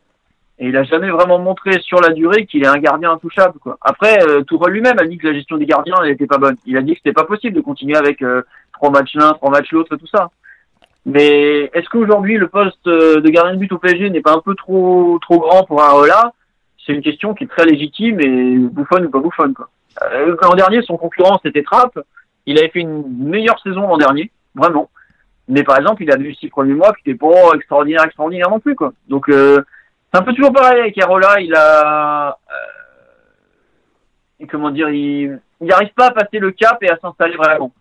[0.60, 3.58] et il a jamais vraiment montré sur la durée qu'il est un gardien intouchable.
[3.60, 3.78] Quoi.
[3.82, 6.58] Après, euh, lui-même a dit que la gestion des gardiens n'était pas bonne.
[6.66, 8.42] Il a dit que c'était pas possible de continuer avec euh,
[8.74, 10.30] trois matchs l'un, trois matchs l'autre, tout ça.
[11.06, 14.42] Mais est-ce qu'aujourd'hui le poste euh, de gardien de but au PSG n'est pas un
[14.42, 16.34] peu trop trop grand pour Areola
[16.86, 19.54] C'est une question qui est très légitime et bouffonne ou pas bouffonne.
[19.54, 19.70] Quoi.
[20.04, 21.98] Euh, l'an dernier, son concurrent c'était Trapp.
[22.46, 24.90] Il avait fait une meilleure saison l'an dernier, vraiment.
[25.48, 28.60] Mais par exemple, il a eu six premiers mois qui n'étaient pas extraordinaire, extraordinaire non
[28.60, 28.76] plus.
[28.76, 28.94] Quoi.
[29.08, 29.64] Donc euh,
[30.12, 32.38] c'est un peu toujours pareil avec Arola, il a,
[34.42, 37.72] euh, comment dire, il n'arrive pas à passer le cap et à s'installer vraiment.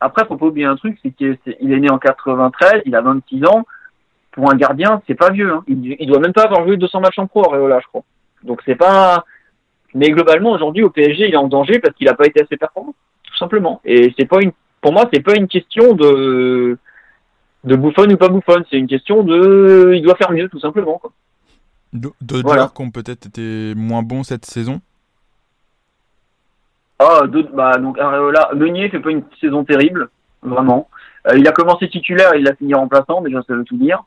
[0.00, 3.44] Après, faut pas oublier un truc, c'est qu'il est, né en 93, il a 26
[3.46, 3.66] ans.
[4.32, 5.52] Pour un gardien, c'est pas vieux.
[5.52, 5.64] Hein.
[5.66, 8.04] Il, il doit même pas avoir joué 200 matchs en pro, Areola, je crois.
[8.44, 9.24] Donc c'est pas.
[9.94, 12.56] Mais globalement, aujourd'hui, au PSG, il est en danger parce qu'il n'a pas été assez
[12.56, 13.80] performant, tout simplement.
[13.84, 14.52] Et c'est pas une.
[14.80, 16.78] Pour moi, c'est pas une question de
[17.64, 18.64] de bouffonne ou pas bouffonne.
[18.70, 19.92] C'est une question de.
[19.94, 20.98] Il doit faire mieux, tout simplement.
[20.98, 21.10] Quoi.
[21.92, 24.80] D'autres joueurs qui ont peut-être été moins bons cette saison
[26.98, 30.10] Ah, d'autres, bah, donc Areola, Meunier fait pas une saison terrible,
[30.42, 30.88] vraiment.
[31.26, 34.04] Euh, il a commencé titulaire, il l'a fini remplaçant, déjà ça veut tout dire.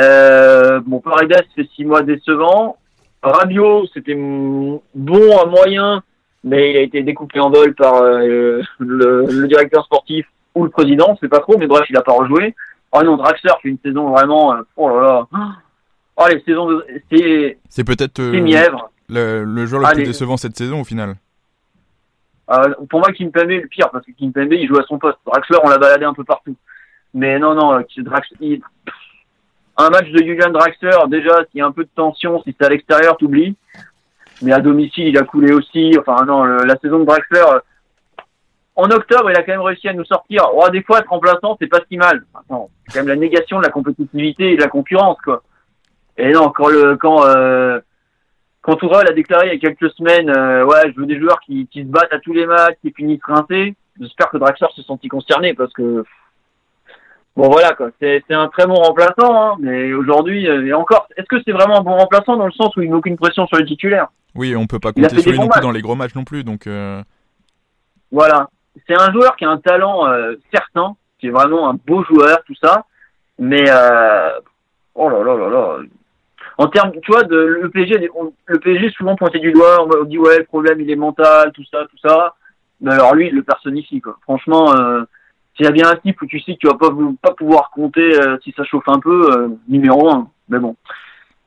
[0.00, 2.76] Euh, bon, Paredes fait six mois décevant.
[3.22, 6.02] Rabiot, c'était bon à moyen,
[6.44, 10.70] mais il a été découpé en vol par euh, le, le, directeur sportif ou le
[10.70, 12.54] président, c'est pas trop, mais bref, il a pas rejoué.
[12.92, 15.48] Oh non, Draxler fait une saison vraiment, euh, oh là là,
[16.16, 16.86] Oh, les saisons de...
[17.10, 17.58] C'est.
[17.68, 18.20] C'est peut-être.
[18.20, 18.90] Euh, mièvre.
[19.08, 21.16] Le, le joueur le plus décevant cette saison au final.
[22.50, 25.18] Euh, pour moi, Kimpembe est le pire parce que Kimpembe il joue à son poste.
[25.26, 26.56] Draxler, on l'a baladé un peu partout.
[27.12, 28.60] Mais non, non, euh, Draxler,
[29.76, 32.66] un match de Julian Draxler, déjà, s'il y a un peu de tension, si c'est
[32.66, 33.56] à l'extérieur, t'oublies.
[34.42, 35.96] Mais à domicile, il a coulé aussi.
[35.98, 37.58] Enfin, non, la saison de Draxler, euh,
[38.74, 40.48] en octobre, il a quand même réussi à nous sortir.
[40.54, 42.24] Oh, des fois, être remplaçant, c'est pas si mal.
[42.34, 45.42] C'est quand même la négation de la compétitivité et de la concurrence, quoi.
[46.18, 47.80] Et non, quand le quand euh,
[48.62, 51.40] quand Tourelle a déclaré il y a quelques semaines, euh, ouais, je veux des joueurs
[51.40, 53.74] qui, qui se battent à tous les matchs, qui finissent rincés.
[54.00, 56.04] J'espère que Draxler se sentit concerné parce que
[57.36, 61.26] bon voilà quoi, c'est un très bon remplaçant, hein, mais aujourd'hui euh, et encore, est-ce
[61.26, 63.58] que c'est vraiment un bon remplaçant dans le sens où il met aucune pression sur
[63.58, 64.08] les titulaires?
[64.34, 66.44] Oui, on peut pas compter sur lui non plus dans les gros matchs non plus,
[66.44, 66.66] donc.
[66.66, 67.02] Euh...
[68.10, 68.48] Voilà,
[68.86, 72.42] c'est un joueur qui a un talent euh, certain, qui est vraiment un beau joueur,
[72.46, 72.84] tout ça,
[73.38, 73.64] mais
[74.94, 75.78] oh là là là là,
[76.58, 78.08] en termes, tu vois, de, le PSG,
[78.46, 81.64] le PSG souvent pointé du doigt, on dit ouais, le problème il est mental, tout
[81.70, 82.34] ça, tout ça.
[82.80, 84.18] Mais alors lui, il le personnifie quoi.
[84.22, 85.02] Franchement, euh,
[85.54, 86.90] s'il y a bien un type où tu sais que tu vas pas,
[87.20, 90.30] pas pouvoir compter euh, si ça chauffe un peu, euh, numéro un.
[90.48, 90.76] Mais bon,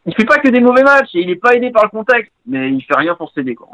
[0.05, 2.32] il fait pas que des mauvais matchs et il est pas aidé par le contexte,
[2.45, 3.68] mais il fait rien pour s'aider quoi.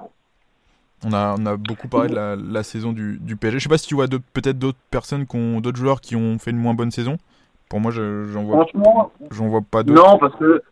[1.05, 3.59] On a, on a beaucoup parlé de la, la saison du, du PSG.
[3.59, 5.25] Je sais pas si tu vois peut-être d'autres personnes
[5.59, 7.17] d'autres joueurs qui ont fait une moins bonne saison.
[7.69, 8.65] Pour moi, j'en vois,
[9.31, 10.01] j'en vois pas d'autres.
[10.01, 10.63] Non, parce que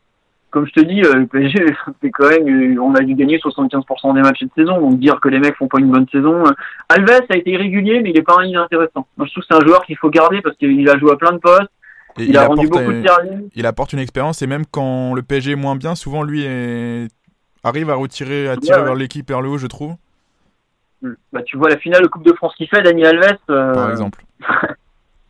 [0.54, 1.66] comme je te dis, le PSG,
[2.02, 5.28] c'est quand même, on a dû gagner 75% des matchs de saison, donc dire que
[5.28, 6.44] les mecs font pas une bonne saison.
[6.90, 9.08] Alves a été irrégulier, mais il est pas un intéressant.
[9.18, 11.16] Moi, je trouve que c'est un joueur qu'il faut garder parce qu'il a joué à
[11.16, 11.72] plein de postes.
[12.18, 13.52] il, a rendu beaucoup de services.
[13.56, 16.46] Il apporte une expérience et même quand le PSG est moins bien, souvent lui
[17.64, 19.96] arrive à retirer, à tirer vers l'équipe vers le haut, je trouve.
[21.32, 23.38] Bah, tu vois la finale de Coupe de France qu'il fait, Dani Alves.
[23.50, 24.24] Euh, Par exemple.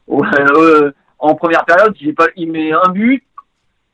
[0.10, 3.24] Euh, en première période, il, pas, il met un but.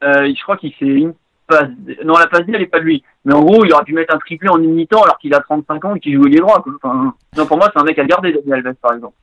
[0.04, 1.14] Euh, je crois qu'il fait une
[1.47, 1.70] passe.
[2.04, 3.04] Non, la passe D, elle est pas de lui.
[3.26, 5.86] Mais en gros, il aurait pu mettre un triplé en imitant alors qu'il a 35
[5.86, 6.64] ans et qu'il joue les droit.
[6.82, 9.16] Enfin, non, pour moi, c'est un mec à garder, Dani Alves, par exemple.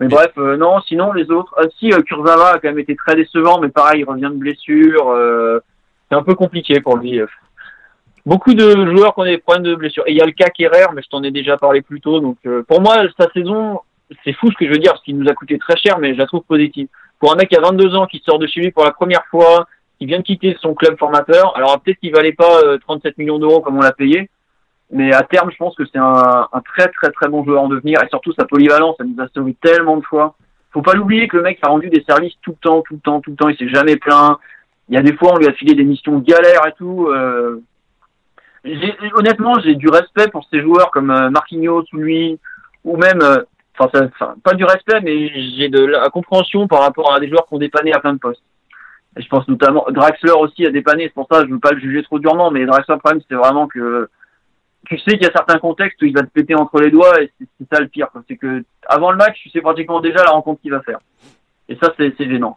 [0.00, 1.54] Mais bref, non, sinon les autres.
[1.56, 5.14] Ah, si, Kurzawa a quand même été très décevant, mais pareil, il revient de blessure.
[6.08, 7.20] c'est un peu compliqué pour lui
[8.26, 10.04] beaucoup de joueurs qui ont des problèmes de blessure.
[10.06, 12.20] Et il y a le cas Kerrer, mais je t'en ai déjà parlé plus tôt.
[12.20, 13.80] Donc euh, pour moi, sa saison,
[14.24, 16.14] c'est fou ce que je veux dire, parce qu'il nous a coûté très cher, mais
[16.14, 16.88] je la trouve positive.
[17.18, 19.24] Pour un mec qui a 22 ans, qui sort de chez lui pour la première
[19.26, 19.66] fois,
[20.04, 23.38] qui vient de quitter son club formateur, alors peut-être qu'il valait pas 37 euh, millions
[23.38, 24.28] d'euros comme on l'a payé,
[24.90, 28.02] mais à terme, je pense que c'est un, très très très bon joueur en devenir,
[28.02, 30.34] et surtout sa polyvalence, ça nous a sauvé tellement de fois.
[30.72, 33.00] Faut pas l'oublier que le mec a rendu des services tout le temps, tout le
[33.00, 34.38] temps, tout le temps, il s'est jamais plaint.
[34.90, 37.08] Il y a des fois, on lui a filé des missions galères et tout.
[37.08, 37.62] Euh,
[39.14, 42.38] honnêtement, j'ai du respect pour ces joueurs comme euh, Marquinhos ou lui,
[42.84, 43.20] ou même,
[43.78, 47.54] enfin, pas du respect, mais j'ai de la compréhension par rapport à des joueurs qui
[47.54, 48.42] ont dépanné à plein de postes.
[49.16, 51.80] Je pense notamment Draxler aussi a dépanné, c'est pour ça que je veux pas le
[51.80, 54.08] juger trop durement, mais Draxler, le problème, c'est vraiment que
[54.86, 57.20] tu sais qu'il y a certains contextes où il va te péter entre les doigts
[57.22, 58.08] et c'est ça le pire.
[58.28, 60.98] C'est que avant le match, tu sais pratiquement déjà la rencontre qu'il va faire.
[61.68, 62.56] Et ça, c'est gênant.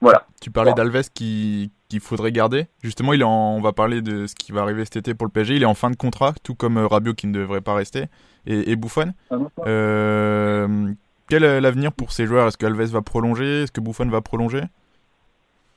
[0.00, 0.26] voilà.
[0.40, 2.66] Tu parlais d'Alves qui, qu'il faudrait garder.
[2.82, 5.32] Justement, il est on va parler de ce qui va arriver cet été pour le
[5.32, 5.56] PSG.
[5.56, 8.04] Il est en fin de contrat, tout comme euh, Rabiot qui ne devrait pas rester,
[8.46, 9.12] et, et Buffon.
[9.30, 10.92] Ah euh,
[11.28, 12.48] quel est l'avenir pour ces joueurs?
[12.48, 13.62] Est-ce que Alves va prolonger?
[13.62, 14.62] Est-ce que Buffon va prolonger?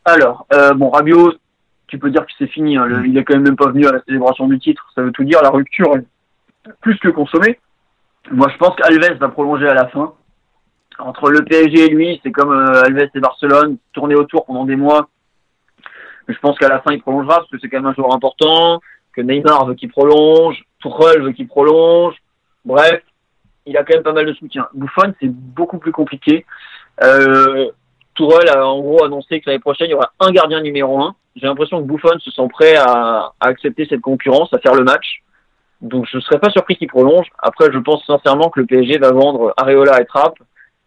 [0.05, 1.33] Alors, euh, bon, Rabiot,
[1.87, 2.77] tu peux dire que c'est fini.
[2.77, 3.03] Hein.
[3.05, 4.85] il est quand même même pas venu à la célébration du titre.
[4.95, 5.41] Ça veut tout dire.
[5.41, 6.05] La rupture est
[6.81, 7.59] plus que consommée.
[8.31, 10.13] Moi, je pense qu'Alves va prolonger à la fin.
[10.99, 15.09] Entre le PSG et lui, c'est comme Alves et Barcelone, tourner autour pendant des mois
[16.27, 18.79] je pense qu'à la fin, il prolongera parce que c'est quand même un joueur important,
[19.13, 22.15] que Neymar veut qu'il prolonge, Tuchel veut qu'il prolonge.
[22.65, 23.01] Bref,
[23.65, 24.67] il a quand même pas mal de soutien.
[24.73, 26.45] Buffon, c'est beaucoup plus compliqué.
[27.03, 27.71] Euh,
[28.15, 31.15] Tourelle a en gros annoncé que l'année prochaine, il y aura un gardien numéro un.
[31.35, 35.23] J'ai l'impression que Buffon se sent prêt à, accepter cette concurrence, à faire le match.
[35.81, 37.27] Donc je ne serais pas surpris qu'il prolonge.
[37.39, 40.35] Après, je pense sincèrement que le PSG va vendre Areola et Trapp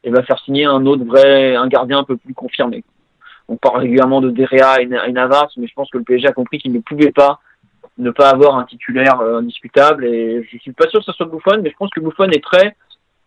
[0.04, 2.84] et va faire signer un autre vrai, un gardien un peu plus confirmé
[3.48, 6.58] on parle régulièrement de Derea et, Navas, mais je pense que le PSG a compris
[6.58, 7.40] qu'il ne pouvait pas
[7.98, 10.04] ne pas avoir un titulaire euh, indiscutable.
[10.04, 12.42] Et je suis pas sûr que ce soit Buffon, mais je pense que Buffon est
[12.42, 12.76] prêt.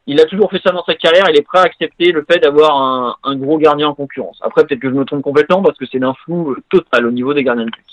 [0.10, 1.26] Il a toujours fait ça dans sa carrière.
[1.30, 4.40] Il est prêt à accepter le fait d'avoir un, gros gardien en concurrence.
[4.42, 7.36] Après, peut-être que je me trompe complètement parce que c'est d'un flou total au niveau
[7.36, 7.86] des gardiens de but.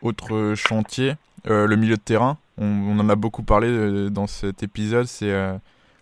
[0.00, 1.12] Autre chantier,
[1.46, 2.38] euh, le milieu de terrain.
[2.56, 5.04] On, en a beaucoup parlé euh, dans cet épisode.
[5.04, 5.30] C'est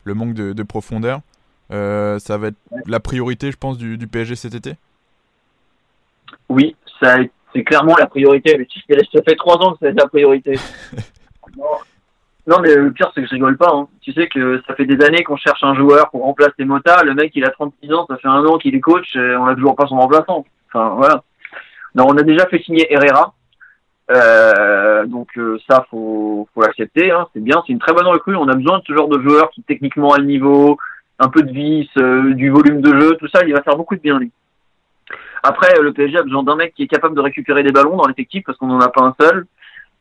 [0.04, 1.18] le manque de, profondeur.
[1.70, 4.76] ça va être la priorité, je pense, du PSG cet été?
[6.48, 8.56] Oui, c'est clairement la priorité.
[8.56, 10.54] Mais ça fait trois ans que c'est la priorité.
[12.47, 12.59] non.
[12.61, 13.70] mais le pire, c'est que je rigole pas.
[13.72, 13.88] Hein.
[14.01, 17.03] Tu sais que ça fait des années qu'on cherche un joueur pour remplacer Mota.
[17.05, 19.47] Le mec, il a 36 ans, ça fait un an qu'il est coach, et on
[19.47, 20.44] a toujours pas son remplaçant.
[20.68, 21.22] Enfin, voilà.
[21.94, 23.34] Non, on a déjà fait signer Herrera.
[24.09, 27.11] Euh, donc euh, ça, faut, faut l'accepter.
[27.11, 27.26] Hein.
[27.32, 28.36] C'est bien, c'est une très bonne recrue.
[28.36, 30.78] On a besoin de ce genre de joueur qui techniquement a le niveau,
[31.18, 33.40] un peu de vis, euh, du volume de jeu, tout ça.
[33.44, 34.30] Il va faire beaucoup de bien lui.
[35.42, 38.07] Après, le PSG a besoin d'un mec qui est capable de récupérer des ballons dans
[38.07, 39.47] l'effectif parce qu'on n'en a pas un seul.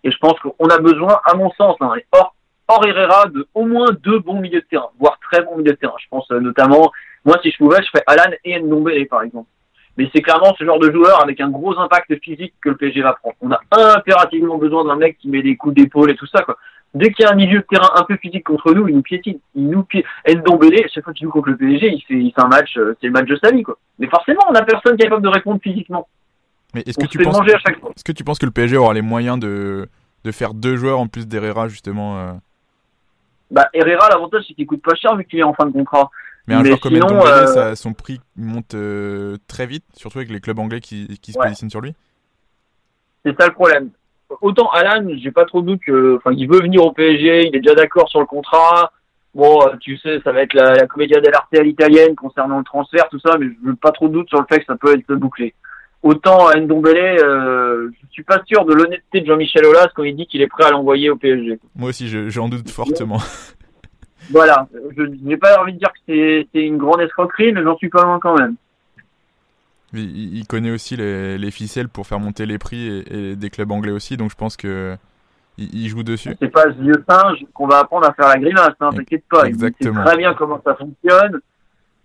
[0.05, 3.87] Et je pense qu'on a besoin, à mon sens, hein, hors, Herrera, de au moins
[4.03, 5.95] deux bons milieux de terrain, voire très bons milieux de terrain.
[5.99, 6.91] Je pense euh, notamment,
[7.25, 9.49] moi, si je pouvais, je ferais Alan et Ndombele, par exemple.
[9.97, 13.01] Mais c'est clairement ce genre de joueur avec un gros impact physique que le PSG
[13.01, 13.35] va prendre.
[13.41, 13.59] On a
[13.95, 16.45] impérativement besoin d'un mec qui met des coups d'épaule et tout ça,
[16.93, 19.01] dès qu'il y a un milieu de terrain un peu physique contre nous, il nous
[19.01, 19.39] piétine.
[19.55, 20.09] Il nous piétine.
[20.27, 23.13] Ndombele, chaque fois qu'il joue contre le PSG, il fait, un match, euh, c'est le
[23.13, 23.77] match de sa vie, quoi.
[23.97, 26.07] Mais forcément, on n'a personne capable de répondre physiquement.
[26.75, 29.39] Mais est-ce que, tu penses, est-ce que tu penses que le PSG aura les moyens
[29.39, 29.87] de,
[30.23, 32.33] de faire deux joueurs en plus d'Herrera, justement euh
[33.49, 36.11] Bah, Herrera, l'avantage, c'est qu'il coûte pas cher vu qu'il est en fin de contrat.
[36.47, 38.75] Mais un joueur comme euh, son prix monte
[39.47, 41.95] très vite, surtout avec les clubs anglais qui, qui se positionnent sur lui.
[43.25, 43.89] C'est ça le problème
[44.41, 47.55] autant Alan, j'ai pas trop de doute que, enfin, il veut venir au PSG, il
[47.55, 48.91] est déjà d'accord sur le contrat.
[49.33, 52.63] Bon, euh, tu sais, ça va être la, la comédia dell'arte à l'italienne concernant le
[52.63, 54.77] transfert, tout ça, mais je veux pas trop de doute sur le fait que ça
[54.77, 55.53] peut être bouclé.
[56.05, 60.27] Autant Ndombele, euh, je suis pas sûr de l'honnêteté de Jean-Michel Aulas quand il dit
[60.27, 61.59] qu'il est prêt à l'envoyer au PSG.
[61.75, 63.17] Moi aussi, j'en doute fortement.
[64.29, 67.89] voilà, je n'ai pas envie de dire que c'est une grande escroquerie, mais j'en suis
[67.89, 68.53] pas loin quand même.
[69.93, 74.15] Il, connaît aussi les, ficelles pour faire monter les prix et, des clubs anglais aussi,
[74.15, 74.95] donc je pense que
[75.57, 76.35] il, joue dessus.
[76.39, 79.47] C'est pas ce vieux singe qu'on va apprendre à faire la grimace, hein, t'inquiète pas.
[79.47, 80.01] Exactement.
[80.01, 81.41] Il sait très bien comment ça fonctionne.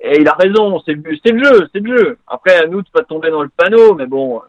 [0.00, 2.18] Et il a raison, c'est le jeu, c'est le jeu.
[2.26, 4.40] Après, à nous de pas tomber dans le panneau, mais bon,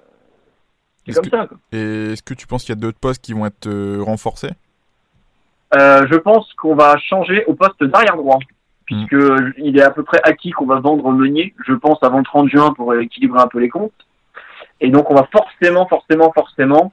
[1.06, 1.48] c'est comme ça.
[1.48, 1.58] Quoi.
[1.72, 4.52] Et est-ce que tu penses qu'il y a d'autres postes qui vont être euh, renforcés?
[5.76, 8.40] Euh, Je pense qu'on va changer au poste d'arrière droit
[8.86, 9.16] puisque
[9.58, 12.50] il est à peu près acquis qu'on va vendre Meunier, je pense, avant le 30
[12.50, 13.94] juin pour équilibrer un peu les comptes.
[14.82, 16.92] Et donc, on va forcément, forcément, forcément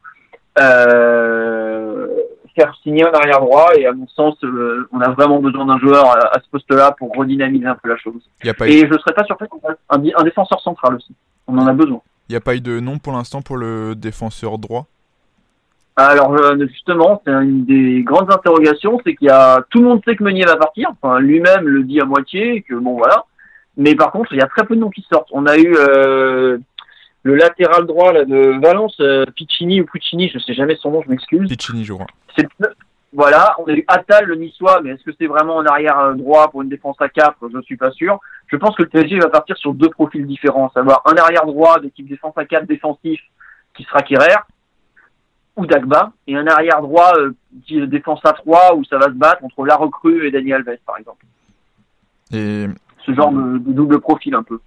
[0.60, 2.06] euh,
[2.54, 3.68] faire signer un arrière droit.
[3.76, 7.12] Et à mon sens, euh, on a vraiment besoin d'un joueur à, ce poste-là pour
[7.14, 8.22] redynamiser un peu la chose.
[8.42, 11.14] et je ne serais pas surpris qu'on fasse un, un défenseur central aussi.
[11.46, 12.00] On en a besoin.
[12.28, 14.86] Il n'y a pas eu de nom pour l'instant pour le défenseur droit?
[15.96, 20.00] Alors euh, justement, c'est une des grandes interrogations, c'est qu'il y a tout le monde
[20.06, 20.90] sait que Meunier va partir.
[20.90, 23.24] Enfin, lui-même le dit à moitié que bon voilà.
[23.76, 25.28] Mais par contre, il y a très peu de noms qui sortent.
[25.32, 26.58] On a eu euh,
[27.22, 31.02] le latéral droit là, de Valence, euh, Piccini ou Puccini, je sais jamais son nom,
[31.02, 31.48] je m'excuse.
[31.48, 32.06] Piccini, je crois.
[33.12, 36.50] Voilà, on a eu Attal, le niçois, mais est-ce que c'est vraiment un arrière droit
[36.50, 38.20] pour une défense à 4 Je ne suis pas sûr.
[38.48, 41.80] Je pense que le PSG va partir sur deux profils différents, savoir un arrière droit
[41.80, 43.20] d'équipe défense à 4 défensif
[43.74, 44.36] qui sera Kerrer,
[45.56, 49.42] ou Dagba, et un arrière droit euh, défense à 3 où ça va se battre
[49.42, 51.24] entre la recrue et Daniel Alves par exemple.
[52.32, 52.66] Et
[53.06, 54.60] ce genre de, double profil un peu.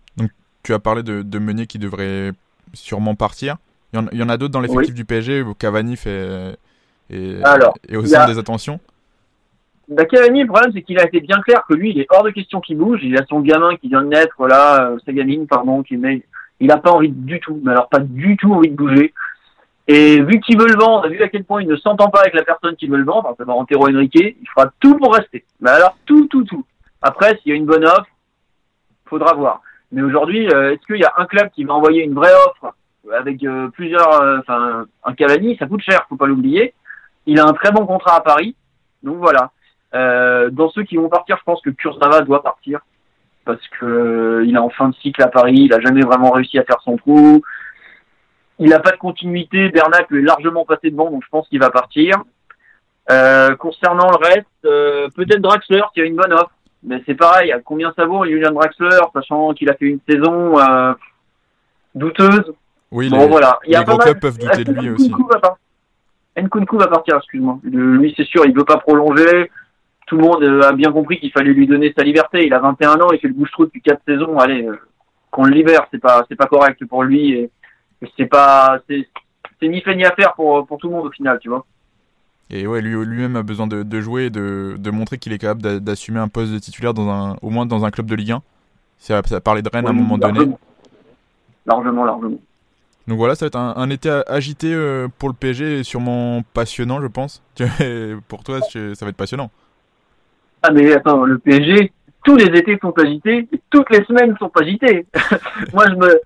[0.63, 2.31] Tu as parlé de, de Meunier qui devrait
[2.73, 3.57] sûrement partir.
[3.93, 6.55] Il y en, a d'autres dans l'effectif du PSG où Cavani fait
[7.09, 8.79] et, Alors, et au sein des attentions.
[9.89, 12.23] Bah, Cavani, le problème c'est qu'il a été bien clair que lui, il est hors
[12.23, 13.01] de question qu'il bouge.
[13.03, 16.23] Il a son gamin qui vient de naître, là, euh, sa gamine, pardon, qui met.
[16.61, 19.13] Il n'a pas envie du tout, mais alors pas du tout envie de bouger.
[19.87, 22.33] Et vu qu'il veut le vendre, vu à quel point il ne s'entend pas avec
[22.33, 25.43] la personne qui veut le vendre, enfin, Antero Henrique, il fera tout pour rester.
[25.59, 26.63] Mais alors, tout, tout, tout.
[27.01, 28.07] Après, s'il y a une bonne offre,
[29.05, 29.61] faudra voir.
[29.91, 32.73] Mais aujourd'hui, euh, est-ce qu'il y a un club qui va envoyer une vraie offre
[33.13, 36.73] avec euh, plusieurs, euh, enfin, un Cavani, ça coûte cher, faut pas l'oublier.
[37.25, 38.55] Il a un très bon contrat à Paris,
[39.03, 39.51] donc voilà.
[40.51, 42.79] dans ceux qui vont partir, je pense que Kurzawa doit partir
[43.45, 46.57] parce que il est en fin de cycle à Paris, il a jamais vraiment réussi
[46.57, 47.41] à faire son trou.
[48.59, 49.69] Il n'a pas de continuité.
[49.69, 52.23] Bernac est largement passé devant, donc je pense qu'il va partir.
[53.09, 56.51] Euh, concernant le reste, euh, peut-être Draxler qui a une bonne offre.
[56.83, 60.57] Mais c'est pareil, à combien ça vaut Julian Draxler, sachant qu'il a fait une saison
[60.57, 60.93] euh,
[61.93, 62.53] douteuse
[62.91, 63.59] Oui, bon, les, voilà.
[63.65, 65.11] Il y a gros clubs peuvent douter de lui aussi.
[66.37, 67.59] Nkunku va partir, excuse-moi.
[67.63, 69.51] Lui, c'est sûr, il veut pas prolonger.
[70.07, 72.45] Tout le monde a bien compris qu'il fallait lui donner sa liberté.
[72.45, 74.37] Il a 21 ans, il fait le bouche-trou depuis 4 saisons.
[74.39, 74.67] Allez,
[75.29, 77.33] qu'on le libère, c'est pas, c'est pas correct pour lui.
[77.33, 77.51] Et
[78.17, 81.37] c'est pas, c'est ni fait ni à faire pour, pour tout le monde au final,
[81.39, 81.65] tu vois.
[82.53, 85.37] Et ouais, lui, lui-même a besoin de, de jouer et de, de montrer qu'il est
[85.37, 88.33] capable d'assumer un poste de titulaire dans un, au moins dans un club de Ligue
[88.33, 88.41] 1.
[88.97, 90.51] Ça, ça a parlé de Rennes à un moment donné.
[91.65, 92.37] Largement, largement.
[93.07, 96.43] Donc voilà, ça va être un, un été agité euh, pour le PSG et sûrement
[96.53, 97.41] passionnant, je pense.
[98.27, 99.49] pour toi, ça va être passionnant.
[100.61, 101.91] Ah mais attends, le PSG,
[102.23, 105.07] tous les étés sont agités et toutes les semaines sont agitées.
[105.73, 106.21] Moi, je me,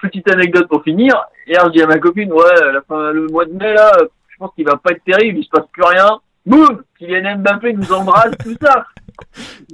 [0.00, 1.14] petite anecdote pour finir.
[1.46, 3.92] Hier, je dis à ma copine, ouais, la fin, le mois de mai, là,
[4.34, 6.18] je pense qu'il va pas être terrible, il se passe plus rien.
[6.44, 8.84] Boum Kylian Mbappé nous embrasse, tout ça.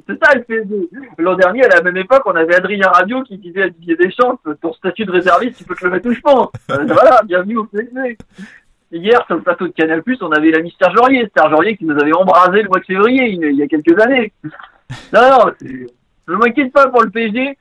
[0.06, 0.90] C'est ça le PSG.
[1.18, 4.38] L'an dernier, à la même époque, on avait Adrien Radio qui disait à Didier Deschamps,
[4.60, 6.48] ton statut de réserviste, tu peux te le mettre où je pense.
[6.70, 8.18] Euh, voilà, bienvenue au PSG.
[8.92, 11.30] Hier, sur le plateau de Canal+, on avait l'ami Serge Aurier.
[11.34, 14.32] Serge qui nous avait embrasé le mois de février, il y a quelques années.
[15.12, 15.52] Non, non,
[16.28, 17.56] je m'inquiète pas pour le PSG.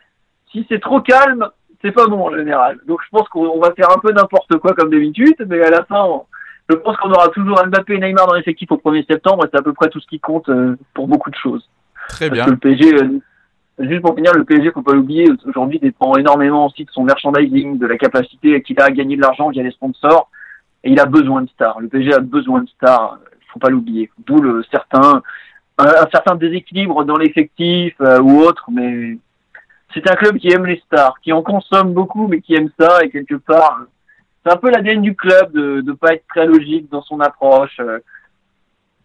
[0.51, 1.47] Si c'est trop calme,
[1.81, 2.79] c'est pas bon en général.
[2.87, 5.85] Donc je pense qu'on va faire un peu n'importe quoi comme d'habitude, mais à la
[5.85, 6.21] fin,
[6.69, 9.59] je pense qu'on aura toujours Mbappé et Neymar dans l'effectif au 1er septembre et c'est
[9.59, 11.67] à peu près tout ce qui compte euh, pour beaucoup de choses.
[12.09, 12.45] Très bien.
[12.45, 13.19] le PSG, euh,
[13.79, 17.79] juste pour finir, le PSG, faut pas l'oublier, aujourd'hui dépend énormément aussi de son merchandising,
[17.79, 20.29] de la capacité qu'il a à gagner de l'argent via les sponsors,
[20.83, 21.79] et il a besoin de stars.
[21.79, 23.17] Le PSG a besoin de stars,
[23.51, 24.11] faut pas l'oublier.
[24.25, 25.23] D'où le certain,
[25.79, 29.17] un, certain déséquilibre dans l'effectif euh, ou autre, mais
[29.93, 33.03] c'est un club qui aime les stars, qui en consomme beaucoup, mais qui aime ça,
[33.03, 33.85] et quelque part,
[34.43, 37.79] c'est un peu l'ADN du club de ne pas être très logique dans son approche.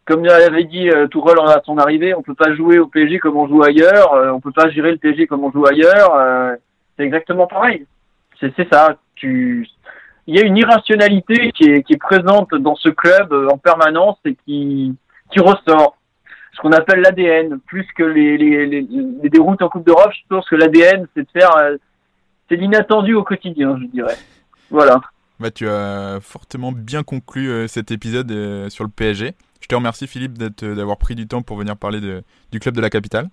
[0.06, 3.36] Comme l'avait dit euh, Tourelle à son arrivée, on peut pas jouer au PSG comme
[3.36, 6.14] on joue ailleurs, euh, on peut pas gérer le PSG comme on joue ailleurs.
[6.14, 6.54] Euh,
[6.96, 7.86] c'est exactement pareil.
[8.38, 8.96] C'est ça.
[9.14, 9.66] Tu,
[10.26, 14.18] il y a une irrationalité qui est, qui est présente dans ce club en permanence
[14.26, 14.94] et qui,
[15.30, 15.96] qui ressort
[16.54, 18.86] ce qu'on appelle l'ADN, plus que les, les, les,
[19.22, 20.12] les, déroutes en Coupe d'Europe.
[20.12, 21.76] Je pense que l'ADN, c'est de faire, euh,
[22.48, 24.16] c'est l'inattendu au quotidien, je dirais.
[24.70, 25.00] Voilà.
[25.44, 29.34] Bah, tu as fortement bien conclu euh, cet épisode euh, sur le PSG.
[29.60, 32.80] Je te remercie Philippe d'avoir pris du temps pour venir parler de, du club de
[32.80, 33.28] la capitale.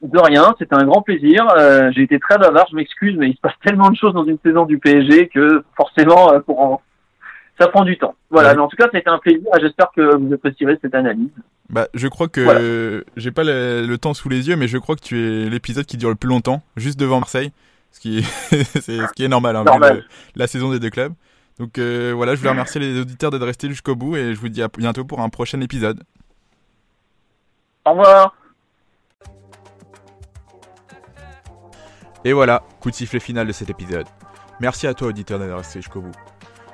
[0.00, 1.46] De rien, c'était un grand plaisir.
[1.58, 4.24] Euh, j'ai été très bavard, je m'excuse, mais il se passe tellement de choses dans
[4.24, 6.80] une saison du PSG que forcément, euh, pour
[7.60, 8.14] ça prend du temps.
[8.30, 9.46] Voilà, mais en tout cas, c'était un plaisir.
[9.60, 11.28] J'espère que vous apprécierez cette analyse.
[11.68, 15.04] Bah, je crois que j'ai pas le, temps sous les yeux, mais je crois que
[15.04, 17.52] tu es l'épisode qui dure le plus longtemps, juste devant Marseille,
[17.92, 18.22] ce qui est,
[18.80, 20.04] ce qui est normal, hein, normal.
[20.34, 21.12] la saison des deux clubs.
[21.58, 24.48] Donc euh, voilà, je voulais remercier les auditeurs d'être restés jusqu'au bout et je vous
[24.48, 26.02] dis à bientôt pour un prochain épisode.
[27.84, 28.34] Au revoir.
[32.24, 34.06] Et voilà, coup de sifflet final de cet épisode.
[34.60, 36.12] Merci à toi auditeur d'être resté jusqu'au bout.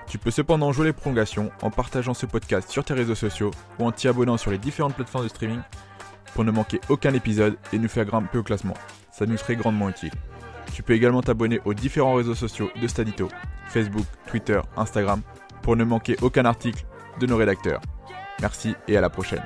[0.06, 3.86] Tu peux cependant jouer les prolongations en partageant ce podcast sur tes réseaux sociaux ou
[3.86, 5.60] en t'y abonnant sur les différentes plateformes de streaming
[6.34, 8.74] pour ne manquer aucun épisode et nous faire grimper au classement.
[9.10, 10.12] Ça nous serait grandement utile.
[10.74, 13.28] Tu peux également t'abonner aux différents réseaux sociaux de Stadito,
[13.68, 15.22] Facebook, Twitter, Instagram,
[15.62, 16.84] pour ne manquer aucun article
[17.20, 17.80] de nos rédacteurs.
[18.40, 19.42] Merci et à la prochaine.